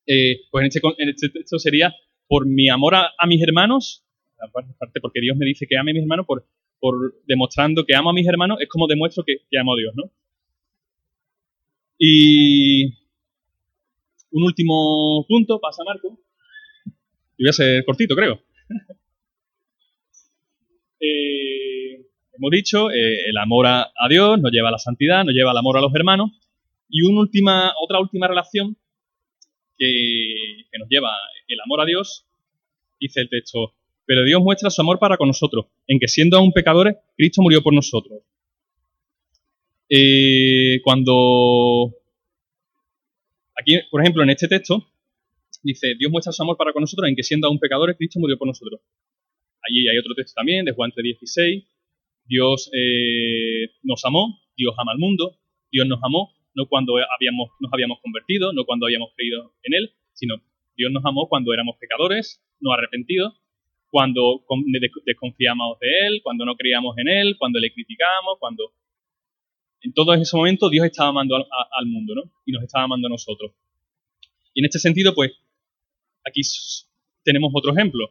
Eh, 0.06 0.42
pues 0.52 0.64
en 0.64 0.68
este, 0.68 0.82
en 0.98 1.10
este 1.10 1.30
texto 1.30 1.60
sería 1.60 1.94
por 2.28 2.46
mi 2.46 2.70
amor 2.70 2.96
a, 2.96 3.12
mis 3.28 3.42
hermanos, 3.42 4.06
aparte 4.40 5.00
porque 5.02 5.22
Dios 5.22 5.38
me 5.38 5.46
dice 5.46 5.68
que 5.68 5.78
ame 5.78 5.92
a 5.92 5.94
mis 5.94 6.04
hermanos, 6.04 6.26
por, 6.26 6.46
por 6.80 7.16
demostrando 7.28 7.86
que 7.86 7.96
amo 7.96 8.10
a 8.10 8.14
mis 8.14 8.28
hermanos, 8.28 8.58
es 8.62 8.68
como 8.68 8.88
demuestro 8.88 9.24
que, 9.24 9.38
amo 9.60 9.74
a 9.74 9.78
Dios, 9.78 9.94
¿no? 9.96 10.12
Y 12.04 12.86
un 14.32 14.44
último 14.44 15.24
punto, 15.28 15.60
pasa 15.60 15.84
Marco. 15.86 16.18
Y 17.38 17.44
voy 17.44 17.50
a 17.50 17.54
ser 17.54 17.86
cortito, 17.86 18.16
creo. 18.16 18.42
Eh, 21.04 22.06
hemos 22.34 22.52
dicho, 22.52 22.92
eh, 22.92 23.28
el 23.28 23.36
amor 23.40 23.66
a, 23.66 23.92
Dios 24.08 24.40
nos 24.40 24.52
lleva 24.52 24.70
a 24.70 24.74
la 24.74 24.78
santidad, 24.78 25.26
nos 25.26 25.34
lleva 25.34 25.50
al 25.50 25.58
amor 25.58 25.76
a 25.76 25.82
los 25.82 25.92
hermanos. 25.96 26.30
Y 26.90 27.02
una 27.02 27.22
última, 27.22 27.74
otra 27.82 28.00
última 28.00 28.28
relación 28.28 28.78
que, 29.80 30.66
que 30.72 30.78
nos 30.78 30.88
lleva 30.90 31.10
el 31.48 31.60
amor 31.60 31.82
a 31.82 31.86
Dios, 31.86 32.28
dice 33.00 33.22
el 33.22 33.30
texto, 33.30 33.74
pero 34.06 34.24
Dios 34.24 34.44
muestra 34.44 34.70
su 34.70 34.80
amor 34.80 35.00
para 35.00 35.18
con 35.18 35.28
nosotros, 35.28 35.66
en 35.88 35.98
que 35.98 36.08
siendo 36.08 36.38
aún 36.38 36.52
pecadores, 36.52 36.98
Cristo 37.18 37.42
murió 37.42 37.64
por 37.64 37.74
nosotros. 37.74 38.20
Eh, 39.94 40.80
cuando, 40.86 41.92
aquí, 43.60 43.76
por 43.92 44.00
ejemplo, 44.00 44.24
en 44.24 44.30
este 44.30 44.48
texto, 44.48 44.88
dice, 45.64 45.96
Dios 46.00 46.10
muestra 46.10 46.32
su 46.32 46.42
amor 46.44 46.56
para 46.56 46.72
con 46.72 46.80
nosotros, 46.80 47.10
en 47.10 47.16
que 47.16 47.24
siendo 47.24 47.48
aún 47.48 47.60
pecadores, 47.60 47.98
Cristo 47.98 48.18
murió 48.18 48.38
por 48.38 48.48
nosotros. 48.48 48.80
Allí 49.68 49.90
hay 49.90 49.98
otro 49.98 50.14
texto 50.16 50.36
también, 50.38 50.64
de 50.64 50.72
Juan 50.72 50.92
3.16, 50.92 51.68
Dios 52.24 52.72
eh, 52.74 53.70
nos 53.84 54.06
amó, 54.06 54.40
Dios 54.56 54.74
ama 54.78 54.94
al 54.94 54.98
mundo, 54.98 55.38
Dios 55.70 55.86
nos 55.86 56.00
amó, 56.02 56.32
no 56.56 56.68
cuando 56.68 56.94
habíamos, 56.96 57.50
nos 57.60 57.74
habíamos 57.74 58.00
convertido, 58.02 58.54
no 58.54 58.64
cuando 58.64 58.86
habíamos 58.86 59.10
creído 59.14 59.56
en 59.64 59.74
Él, 59.74 59.92
sino 60.14 60.36
Dios 60.78 60.90
nos 60.94 61.04
amó 61.04 61.28
cuando 61.28 61.54
éramos 61.54 61.76
pecadores, 61.78 62.42
no 62.62 62.72
arrepentidos, 62.72 63.34
cuando 63.90 64.46
desconfiamos 65.06 65.80
de 65.80 66.08
Él, 66.08 66.22
cuando 66.24 66.46
no 66.46 66.56
creíamos 66.56 66.98
en 66.98 67.10
Él, 67.10 67.36
cuando 67.38 67.60
le 67.60 67.74
criticamos, 67.74 68.38
cuando... 68.40 68.72
En 69.82 69.94
todo 69.94 70.14
ese 70.14 70.38
momento 70.38 70.70
Dios 70.70 70.86
estaba 70.86 71.10
amando 71.10 71.36
al, 71.36 71.86
mundo, 71.88 72.14
¿no? 72.16 72.24
Y 72.46 72.52
nos 72.52 72.64
estaba 72.64 72.86
amando 72.86 73.08
a 73.08 73.10
nosotros. 73.10 73.52
Y 74.54 74.62
en 74.62 74.66
este 74.66 74.80
sentido, 74.80 75.14
pues, 75.16 75.32
aquí 76.24 76.42
tenemos 77.24 77.52
otro 77.54 77.72
ejemplo. 77.72 78.10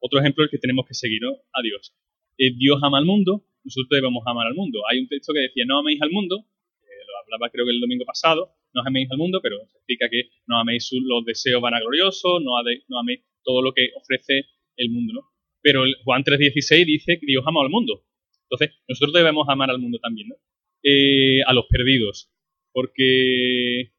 Otro 0.00 0.18
ejemplo 0.18 0.42
el 0.42 0.50
que 0.50 0.58
tenemos 0.58 0.86
que 0.86 0.94
seguir, 0.94 1.22
¿no? 1.22 1.36
A 1.52 1.62
Dios. 1.62 1.94
Eh, 2.38 2.52
Dios 2.56 2.80
ama 2.82 2.98
al 2.98 3.04
mundo, 3.04 3.44
nosotros 3.62 3.88
debemos 3.90 4.24
amar 4.26 4.48
al 4.48 4.54
mundo. 4.54 4.80
Hay 4.90 4.98
un 4.98 5.06
texto 5.06 5.32
que 5.32 5.40
decía, 5.40 5.64
no 5.66 5.78
améis 5.78 6.02
al 6.02 6.10
mundo, 6.10 6.44
eh, 6.82 7.04
lo 7.06 7.18
hablaba 7.22 7.50
creo 7.50 7.64
que 7.64 7.72
el 7.72 7.80
domingo 7.80 8.04
pasado, 8.04 8.50
no 8.74 8.82
améis 8.84 9.08
al 9.10 9.18
mundo, 9.18 9.40
pero 9.40 9.58
significa 9.68 10.08
que 10.10 10.30
no 10.46 10.58
améis 10.58 10.90
los 10.92 11.24
deseos 11.24 11.62
vanagloriosos, 11.62 12.42
no, 12.42 12.50
no 12.88 12.98
améis 12.98 13.20
todo 13.44 13.62
lo 13.62 13.72
que 13.72 13.90
ofrece 13.94 14.46
el 14.76 14.90
mundo, 14.90 15.12
¿no? 15.12 15.20
Pero 15.60 15.84
Juan 16.04 16.24
3.16 16.24 16.86
dice 16.86 17.18
que 17.20 17.26
Dios 17.26 17.44
ama 17.46 17.62
al 17.62 17.70
mundo. 17.70 18.04
Entonces, 18.50 18.76
nosotros 18.88 19.14
debemos 19.14 19.48
amar 19.48 19.70
al 19.70 19.78
mundo 19.78 19.98
también, 20.02 20.28
¿no? 20.28 20.34
Eh, 20.82 21.42
a 21.46 21.52
los 21.52 21.66
perdidos. 21.68 22.30
Porque 22.72 23.92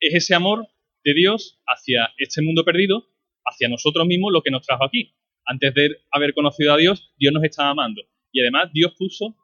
es 0.00 0.14
ese 0.14 0.34
amor 0.34 0.68
de 1.04 1.14
Dios 1.14 1.60
hacia 1.66 2.12
este 2.18 2.42
mundo 2.42 2.64
perdido, 2.64 3.06
hacia 3.44 3.68
nosotros 3.68 4.06
mismos, 4.06 4.32
lo 4.32 4.42
que 4.42 4.50
nos 4.50 4.66
trajo 4.66 4.84
aquí. 4.84 5.14
Antes 5.46 5.74
de 5.74 5.98
haber 6.10 6.34
conocido 6.34 6.72
a 6.72 6.76
Dios, 6.76 7.12
Dios 7.16 7.32
nos 7.32 7.44
estaba 7.44 7.70
amando. 7.70 8.02
Y 8.32 8.40
además 8.40 8.70
Dios 8.72 8.94
puso 8.98 9.36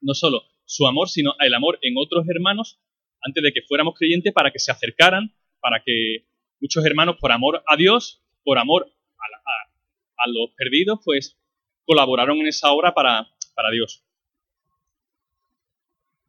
no 0.00 0.14
solo 0.14 0.42
su 0.64 0.86
amor, 0.86 1.08
sino 1.08 1.34
el 1.40 1.54
amor 1.54 1.78
en 1.82 1.94
otros 1.96 2.26
hermanos 2.28 2.80
antes 3.22 3.42
de 3.42 3.52
que 3.52 3.62
fuéramos 3.62 3.94
creyentes 3.98 4.32
para 4.32 4.50
que 4.52 4.58
se 4.58 4.70
acercaran, 4.70 5.34
para 5.60 5.82
que 5.84 6.26
muchos 6.60 6.84
hermanos, 6.84 7.16
por 7.20 7.32
amor 7.32 7.62
a 7.66 7.76
Dios, 7.76 8.22
por 8.44 8.58
amor 8.58 8.86
a, 8.86 10.28
los 10.28 10.50
perdidos, 10.56 11.00
pues 11.04 11.38
colaboraron 11.84 12.38
en 12.38 12.48
esa 12.48 12.72
obra 12.72 12.94
para, 12.94 13.28
Dios. 13.72 14.05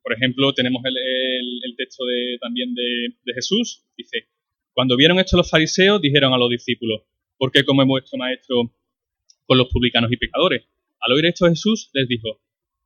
Por 0.08 0.16
ejemplo, 0.16 0.54
tenemos 0.54 0.82
el, 0.86 1.76
texto 1.76 2.06
de, 2.06 2.38
también 2.40 2.74
de, 2.74 3.34
Jesús. 3.36 3.84
Dice, 3.98 4.30
cuando 4.72 4.96
vieron 4.96 5.20
esto 5.20 5.36
los 5.36 5.50
fariseos, 5.50 6.02
dijeron 6.02 6.34
a 6.34 6.38
los 6.38 6.50
discípulos, 6.50 7.02
¿por 7.38 7.52
qué 7.52 7.66
comemos 7.66 7.90
vuestro 7.90 8.18
maestro 8.18 8.74
con 9.46 9.58
los 9.58 9.68
publicanos 9.68 10.10
y 10.10 10.16
pecadores? 10.16 10.64
Al 11.02 11.12
oír 11.12 11.26
esto 11.26 11.50
Jesús 11.50 11.90
les 11.92 12.08
dijo, 12.08 12.40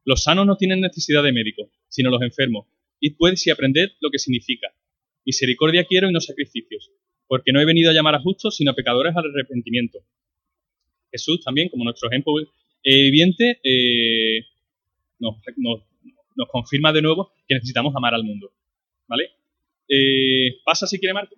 los 0.03 0.23
sanos 0.23 0.47
no 0.47 0.57
tienen 0.57 0.81
necesidad 0.81 1.21
de 1.21 1.31
médico, 1.31 1.69
sino 1.89 2.10
los 2.10 2.23
enfermos. 2.23 2.65
Y 2.99 3.12
puedes 3.12 3.45
y 3.45 3.51
aprender 3.51 3.91
lo 3.99 4.10
que 4.10 4.17
significa. 4.17 4.73
Misericordia 5.23 5.86
quiero 5.86 6.10
y 6.10 6.13
no 6.13 6.21
sacrificios, 6.21 6.89
porque 7.27 7.51
no 7.51 7.62
he 7.62 7.65
venido 7.65 7.91
a 7.91 7.93
llamar 7.93 8.15
a 8.15 8.19
justos, 8.19 8.55
sino 8.55 8.71
a 8.71 8.75
pecadores 8.75 9.15
al 9.15 9.29
arrepentimiento. 9.29 9.99
Jesús 11.12 11.43
también, 11.43 11.69
como 11.69 11.84
nuestro 11.84 12.10
ejemplo 12.10 12.34
evidente, 12.81 13.60
eh, 13.63 14.43
nos, 15.19 15.36
confirma 16.47 16.91
de 16.93 17.01
nuevo 17.01 17.32
que 17.47 17.56
necesitamos 17.56 17.95
amar 17.95 18.13
al 18.13 18.23
mundo. 18.23 18.51
¿Vale? 19.08 19.32
Eh, 19.88 20.62
pasa 20.63 20.88
si 20.88 20.99
quiere 20.99 21.13
Marco. 21.13 21.36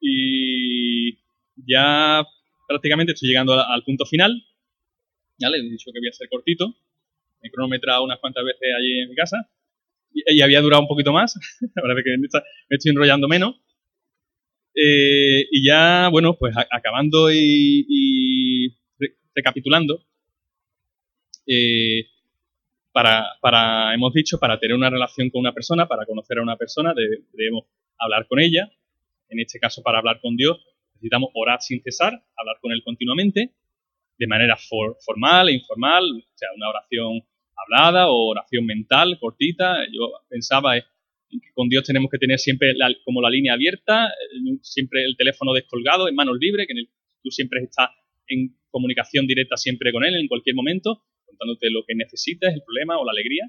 Y 0.00 1.14
ya 1.56 2.22
prácticamente 2.68 3.12
estoy 3.12 3.28
llegando 3.28 3.54
al 3.54 3.82
punto 3.84 4.04
final. 4.04 4.44
Ya 5.38 5.48
le 5.48 5.58
he 5.58 5.62
dicho 5.62 5.90
que 5.92 5.98
voy 5.98 6.08
a 6.08 6.12
ser 6.12 6.28
cortito. 6.28 6.74
he 7.42 7.50
cronometrado 7.50 8.04
unas 8.04 8.18
cuantas 8.20 8.44
veces 8.44 8.68
allí 8.78 9.00
en 9.00 9.08
mi 9.08 9.14
casa 9.16 9.48
y, 10.14 10.40
había 10.42 10.60
durado 10.60 10.82
un 10.82 10.88
poquito 10.88 11.12
más, 11.12 11.34
parece 11.74 12.02
que 12.04 12.16
me 12.18 12.26
estoy 12.76 12.90
enrollando 12.90 13.28
menos. 13.28 13.56
Eh, 14.74 15.46
y 15.50 15.66
ya, 15.66 16.08
bueno, 16.10 16.36
pues 16.36 16.54
acabando 16.70 17.32
y, 17.32 18.76
recapitulando, 19.34 20.02
eh, 21.46 22.06
para, 22.92 23.92
hemos 23.92 24.12
dicho, 24.12 24.38
para 24.38 24.58
tener 24.58 24.76
una 24.76 24.88
relación 24.88 25.28
con 25.30 25.40
una 25.40 25.52
persona, 25.52 25.88
para 25.88 26.06
conocer 26.06 26.38
a 26.38 26.42
una 26.42 26.56
persona, 26.56 26.94
debemos 27.32 27.64
hablar 27.98 28.26
con 28.28 28.38
ella. 28.38 28.70
En 29.28 29.40
este 29.40 29.58
caso, 29.58 29.82
para 29.82 29.98
hablar 29.98 30.20
con 30.20 30.36
Dios, 30.36 30.64
necesitamos 30.94 31.30
orar 31.34 31.60
sin 31.60 31.82
cesar, 31.82 32.12
hablar 32.36 32.56
con 32.60 32.70
Él 32.70 32.82
continuamente, 32.84 33.50
de 34.16 34.26
manera 34.28 34.56
formal 35.04 35.48
e 35.48 35.54
informal, 35.54 36.04
o 36.04 36.38
sea, 36.38 36.48
una 36.54 36.68
oración 36.68 37.20
hablada 37.56 38.10
o 38.10 38.28
oración 38.28 38.64
mental 38.64 39.18
cortita. 39.18 39.78
Yo 39.92 40.12
pensaba 40.28 40.76
que 40.76 41.52
con 41.52 41.68
Dios 41.68 41.84
tenemos 41.84 42.10
que 42.12 42.18
tener 42.18 42.38
siempre 42.38 42.74
como 43.04 43.20
la 43.20 43.30
línea 43.30 43.54
abierta, 43.54 44.06
eh, 44.06 44.58
siempre 44.62 45.04
el 45.04 45.16
teléfono 45.16 45.52
descolgado, 45.52 46.06
en 46.08 46.14
manos 46.14 46.36
libres, 46.38 46.68
que 46.68 46.74
tú 47.24 47.30
siempre 47.30 47.60
estás 47.64 47.90
en 48.28 48.56
comunicación 48.74 49.28
directa 49.28 49.56
siempre 49.56 49.92
con 49.92 50.04
Él 50.04 50.16
en 50.16 50.26
cualquier 50.26 50.56
momento, 50.56 51.04
contándote 51.24 51.70
lo 51.70 51.84
que 51.86 51.94
necesitas, 51.94 52.52
el 52.52 52.62
problema 52.66 52.98
o 52.98 53.04
la 53.04 53.12
alegría. 53.12 53.44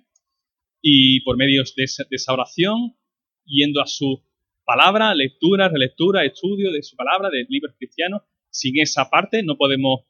Y 0.82 1.22
por 1.22 1.36
medio 1.36 1.64
de 1.76 1.84
esa, 1.84 2.34
oración, 2.34 2.96
yendo 3.44 3.82
a 3.82 3.88
su 3.88 4.24
palabra, 4.64 5.16
lectura, 5.16 5.68
relectura, 5.68 6.24
estudio 6.24 6.72
de 6.72 6.84
su 6.84 6.96
palabra, 6.96 7.32
de 7.32 7.48
libros 7.50 7.74
cristianos, 7.76 8.22
sin 8.52 8.80
esa 8.80 9.10
parte 9.10 9.42
no 9.42 9.58
podemos, 9.58 10.02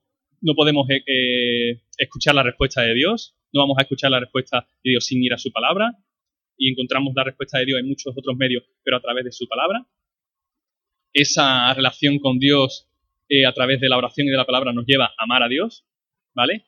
no 0.41 0.53
podemos 0.53 0.89
eh, 0.89 1.01
eh, 1.07 1.81
escuchar 1.97 2.35
la 2.35 2.43
respuesta 2.43 2.81
de 2.81 2.93
Dios, 2.93 3.37
no 3.53 3.61
vamos 3.61 3.77
a 3.79 3.83
escuchar 3.83 4.11
la 4.11 4.19
respuesta 4.19 4.67
de 4.83 4.91
Dios 4.91 5.05
sin 5.05 5.23
ir 5.23 5.33
a 5.33 5.37
su 5.37 5.49
palabra 5.51 5.93
y 6.57 6.71
encontramos 6.71 7.13
la 7.15 7.23
respuesta 7.23 7.59
de 7.59 7.67
Dios 7.67 7.79
en 7.79 7.87
muchos 7.87 8.13
otros 8.17 8.35
medios, 8.35 8.63
pero 8.83 8.97
a 8.97 9.01
través 9.01 9.23
de 9.23 9.31
su 9.31 9.47
palabra. 9.47 9.87
Esa 11.13 11.73
relación 11.73 12.19
con 12.19 12.37
Dios 12.37 12.89
a 13.47 13.53
través 13.53 13.79
de 13.79 13.89
la 13.89 13.97
oración 13.97 14.27
y 14.27 14.29
de 14.29 14.37
la 14.37 14.45
palabra 14.45 14.73
nos 14.73 14.85
lleva 14.85 15.05
a 15.05 15.23
amar 15.23 15.43
a 15.43 15.47
Dios, 15.47 15.85
¿vale? 16.33 16.65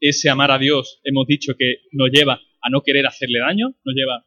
Ese 0.00 0.28
amar 0.28 0.50
a 0.50 0.58
Dios 0.58 1.00
hemos 1.04 1.26
dicho 1.26 1.54
que 1.58 1.82
nos 1.92 2.10
lleva 2.10 2.40
a 2.60 2.70
no 2.70 2.82
querer 2.82 3.06
hacerle 3.06 3.40
daño, 3.40 3.74
nos 3.84 3.94
lleva 3.94 4.26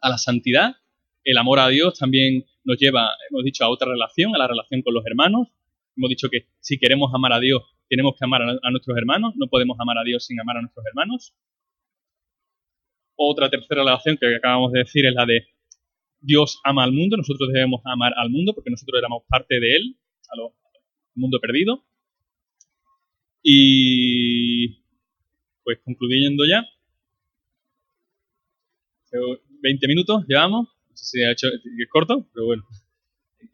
a 0.00 0.08
la 0.08 0.18
santidad. 0.18 0.76
El 1.24 1.38
amor 1.38 1.58
a 1.58 1.68
Dios 1.68 1.98
también 1.98 2.44
nos 2.64 2.78
lleva, 2.78 3.10
hemos 3.30 3.44
dicho, 3.44 3.64
a 3.64 3.70
otra 3.70 3.90
relación, 3.90 4.34
a 4.34 4.38
la 4.38 4.46
relación 4.46 4.82
con 4.82 4.94
los 4.94 5.04
hermanos. 5.06 5.48
Hemos 5.96 6.10
dicho 6.10 6.28
que 6.28 6.46
si 6.60 6.78
queremos 6.78 7.10
amar 7.14 7.32
a 7.32 7.40
Dios, 7.40 7.62
tenemos 7.88 8.14
que 8.18 8.24
amar 8.24 8.42
a, 8.42 8.70
nuestros 8.70 8.96
hermanos, 8.96 9.34
no 9.36 9.48
podemos 9.48 9.76
amar 9.80 9.98
a 9.98 10.04
Dios 10.04 10.26
sin 10.26 10.38
amar 10.40 10.58
a 10.58 10.60
nuestros 10.60 10.84
hermanos. 10.86 11.34
Otra 13.16 13.50
tercera 13.50 13.82
relación 13.82 14.16
que 14.16 14.36
acabamos 14.36 14.72
de 14.72 14.80
decir 14.80 15.06
es 15.06 15.14
la 15.14 15.26
de 15.26 15.48
Dios 16.20 16.60
ama 16.64 16.84
al 16.84 16.92
mundo, 16.92 17.16
nosotros 17.16 17.50
debemos 17.52 17.80
amar 17.84 18.12
al 18.16 18.30
mundo 18.30 18.52
porque 18.54 18.70
nosotros 18.70 18.98
éramos 18.98 19.22
parte 19.28 19.58
de 19.60 19.76
él, 19.76 19.96
mundo 21.18 21.38
perdido. 21.40 21.84
Y 23.42 24.82
pues 25.64 25.78
concluyendo 25.84 26.44
ya, 26.46 26.66
20 29.62 29.88
minutos 29.88 30.24
llevamos, 30.26 30.68
no 30.68 30.96
sé 30.96 31.04
si 31.04 31.22
ha 31.22 31.32
hecho, 31.32 31.48
es 31.48 31.88
corto, 31.90 32.26
pero 32.32 32.46
bueno 32.46 32.64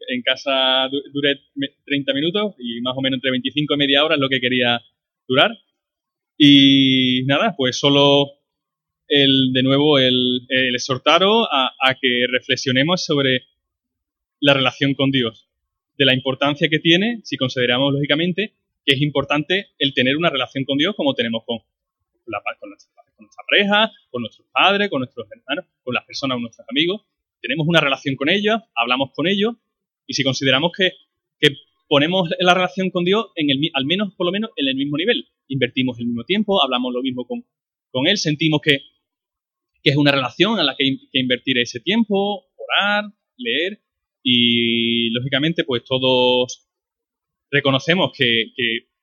en 0.07 0.21
casa 0.21 0.87
duré 1.13 1.41
30 1.85 2.13
minutos 2.13 2.55
y 2.59 2.81
más 2.81 2.95
o 2.97 3.01
menos 3.01 3.17
entre 3.17 3.31
25 3.31 3.73
y 3.73 3.77
media 3.77 4.03
hora 4.03 4.15
es 4.15 4.21
lo 4.21 4.29
que 4.29 4.39
quería 4.39 4.81
durar. 5.27 5.51
Y 6.37 7.23
nada, 7.25 7.55
pues 7.57 7.79
solo 7.79 8.27
el, 9.07 9.51
de 9.53 9.63
nuevo 9.63 9.97
el, 9.97 10.45
exhortaros 10.73 11.47
a, 11.51 11.95
que 11.99 12.25
reflexionemos 12.29 13.05
sobre 13.05 13.43
la 14.39 14.53
relación 14.53 14.95
con 14.95 15.11
Dios, 15.11 15.47
de 15.97 16.05
la 16.05 16.13
importancia 16.13 16.67
que 16.69 16.79
tiene, 16.79 17.21
si 17.23 17.37
consideramos 17.37 17.93
lógicamente, 17.93 18.53
que 18.85 18.95
es 18.95 19.01
importante 19.01 19.67
el 19.79 19.93
tener 19.93 20.15
una 20.15 20.29
relación 20.29 20.63
con 20.65 20.77
Dios 20.77 20.95
como 20.95 21.13
tenemos 21.13 21.43
con, 21.45 21.59
la, 22.27 22.41
nuestra, 22.67 23.03
con 23.15 23.25
nuestra 23.25 23.43
pareja, 23.49 23.91
con 24.09 24.21
nuestros 24.21 24.47
padres, 24.51 24.89
con 24.89 24.99
nuestros 24.99 25.27
hermanos, 25.31 25.65
con 25.83 25.93
las 25.93 26.05
personas, 26.05 26.35
con 26.35 26.43
nuestros 26.43 26.67
amigos. 26.69 27.01
Tenemos 27.41 27.67
una 27.67 27.81
relación 27.81 28.15
con 28.15 28.29
ellos, 28.29 28.61
hablamos 28.75 29.11
con 29.13 29.27
ellos 29.27 29.55
y 30.07 30.13
si 30.13 30.23
consideramos 30.23 30.71
que, 30.77 30.91
ponemos 31.87 32.27
la 32.39 32.55
relación 32.55 32.89
con 32.89 33.05
Dios 33.05 33.27
en 33.35 33.51
el, 33.51 33.59
al 33.75 33.85
menos, 33.85 34.15
por 34.15 34.25
lo 34.25 34.31
menos, 34.31 34.49
en 34.55 34.67
el 34.67 34.75
mismo 34.75 34.97
nivel, 34.97 35.27
invertimos 35.47 35.99
el 35.99 36.07
mismo 36.07 36.23
tiempo, 36.23 36.63
hablamos 36.63 36.91
lo 36.91 37.03
mismo 37.03 37.27
con, 37.27 37.45
con 37.91 38.07
Él, 38.07 38.17
sentimos 38.17 38.59
que, 38.59 38.79
es 39.83 39.95
una 39.95 40.11
relación 40.11 40.57
a 40.57 40.63
la 40.63 40.75
que, 40.75 40.97
que 41.11 41.19
invertir 41.19 41.59
ese 41.59 41.79
tiempo, 41.79 42.47
orar, 42.57 43.03
leer 43.37 43.84
y, 44.27 45.11
lógicamente, 45.11 45.63
pues 45.63 45.83
todos 45.83 46.67
reconocemos 47.51 48.11
que, 48.17 48.51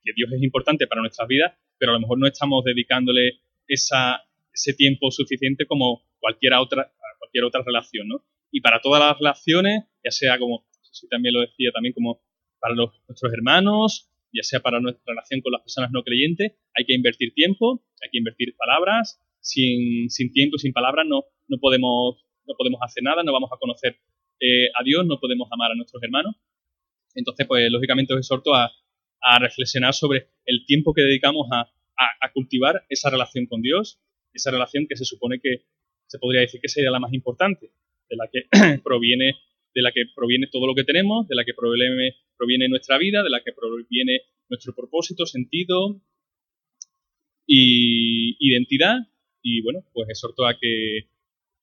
Dios 0.03 0.29
es 0.33 0.43
importante 0.43 0.85
para 0.85 0.99
nuestras 0.99 1.29
vidas, 1.29 1.53
pero 1.77 1.91
a 1.91 1.95
lo 1.95 2.01
mejor 2.01 2.19
no 2.19 2.27
estamos 2.27 2.65
dedicándole 2.65 3.39
esa, 3.65 4.21
ese 4.53 4.73
tiempo 4.73 5.11
suficiente 5.11 5.65
como 5.65 6.03
cualquier 6.19 6.55
otra, 6.55 6.91
cualquier 7.19 7.45
otra 7.45 7.63
relación, 7.65 8.09
¿no? 8.09 8.25
Y 8.51 8.59
para 8.59 8.81
todas 8.81 9.01
las 9.01 9.17
relaciones, 9.17 9.85
ya 10.03 10.11
sea 10.11 10.37
como 10.37 10.65
sí 10.81 11.07
también 11.07 11.35
lo 11.35 11.39
decía 11.39 11.71
también 11.71 11.93
como 11.93 12.21
para 12.59 12.75
nuestros 12.75 13.31
hermanos, 13.31 14.09
ya 14.33 14.43
sea 14.43 14.59
para 14.59 14.81
nuestra 14.81 15.03
relación 15.07 15.39
con 15.39 15.53
las 15.53 15.61
personas 15.61 15.91
no 15.91 16.03
creyentes, 16.03 16.51
hay 16.75 16.83
que 16.83 16.95
invertir 16.95 17.33
tiempo, 17.33 17.81
hay 18.03 18.09
que 18.11 18.17
invertir 18.17 18.57
palabras. 18.57 19.21
Sin, 19.39 20.09
sin 20.09 20.31
tiempo, 20.31 20.57
sin 20.57 20.71
palabras, 20.71 21.05
no, 21.07 21.25
no, 21.49 21.57
podemos, 21.59 22.25
no 22.45 22.55
podemos 22.57 22.79
hacer 22.81 23.03
nada, 23.03 23.23
no 23.23 23.33
vamos 23.33 23.49
a 23.51 23.57
conocer 23.57 23.97
eh, 24.39 24.67
a 24.79 24.83
Dios, 24.83 25.05
no 25.05 25.19
podemos 25.19 25.47
amar 25.51 25.71
a 25.71 25.75
nuestros 25.75 26.01
hermanos. 26.03 26.35
Entonces, 27.15 27.45
pues 27.47 27.71
lógicamente 27.71 28.13
os 28.13 28.19
exhorto 28.19 28.53
a, 28.55 28.71
reflexionar 29.39 29.93
sobre 29.93 30.27
el 30.45 30.65
tiempo 30.65 30.93
que 30.93 31.01
dedicamos 31.01 31.47
a, 31.49 31.61
a, 31.61 32.31
cultivar 32.33 32.83
esa 32.89 33.09
relación 33.09 33.45
con 33.45 33.61
Dios, 33.61 34.01
esa 34.33 34.51
relación 34.51 34.85
que 34.85 34.97
se 34.97 35.05
supone 35.05 35.39
que 35.39 35.63
se 36.07 36.19
podría 36.19 36.41
decir 36.41 36.59
que 36.59 36.67
sería 36.67 36.91
la 36.91 36.99
más 36.99 37.13
importante, 37.13 37.71
de 38.09 38.15
la 38.17 38.27
que 38.29 38.49
proviene 38.83 39.37
de 39.73 39.81
la 39.81 39.91
que 39.91 40.03
proviene 40.15 40.47
todo 40.47 40.67
lo 40.67 40.75
que 40.75 40.83
tenemos, 40.83 41.27
de 41.27 41.35
la 41.35 41.43
que 41.45 41.53
proviene, 41.53 42.15
proviene 42.37 42.69
nuestra 42.69 42.97
vida, 42.97 43.23
de 43.23 43.29
la 43.29 43.41
que 43.43 43.53
proviene 43.53 44.21
nuestro 44.49 44.73
propósito, 44.75 45.25
sentido 45.25 46.01
y 47.47 48.35
identidad. 48.39 48.97
Y 49.41 49.61
bueno, 49.61 49.83
pues 49.93 50.09
exhorto 50.09 50.45
a 50.45 50.57
que, 50.59 51.09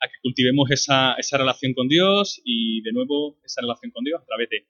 a 0.00 0.08
que 0.08 0.14
cultivemos 0.22 0.70
esa, 0.70 1.14
esa 1.14 1.38
relación 1.38 1.74
con 1.74 1.88
Dios 1.88 2.40
y 2.44 2.82
de 2.82 2.92
nuevo 2.92 3.38
esa 3.44 3.60
relación 3.60 3.90
con 3.92 4.04
Dios 4.04 4.20
a 4.22 4.26
través 4.26 4.48
de, 4.48 4.66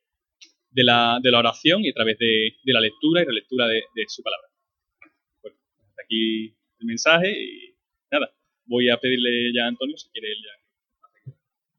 de, 0.71 0.85
la, 0.85 1.19
de 1.23 1.31
la, 1.31 1.39
oración 1.39 1.85
y 1.85 1.91
a 1.91 1.95
través 1.95 2.19
de, 2.19 2.57
de 2.63 2.73
la 2.73 2.81
lectura 2.81 3.23
y 3.23 3.25
relectura 3.25 3.69
de, 3.69 3.83
de 3.95 4.05
su 4.09 4.23
palabra. 4.23 4.49
Bueno, 5.43 5.57
hasta 5.89 6.03
aquí 6.05 6.57
el 6.81 6.87
mensaje 6.87 7.31
y 7.31 7.75
nada, 8.11 8.35
voy 8.67 8.89
a 8.89 8.99
pedirle 8.99 9.53
ya 9.55 9.65
a 9.65 9.69
Antonio 9.69 9.97
si 9.97 10.11
quiere 10.11 10.29
ya 10.35 10.60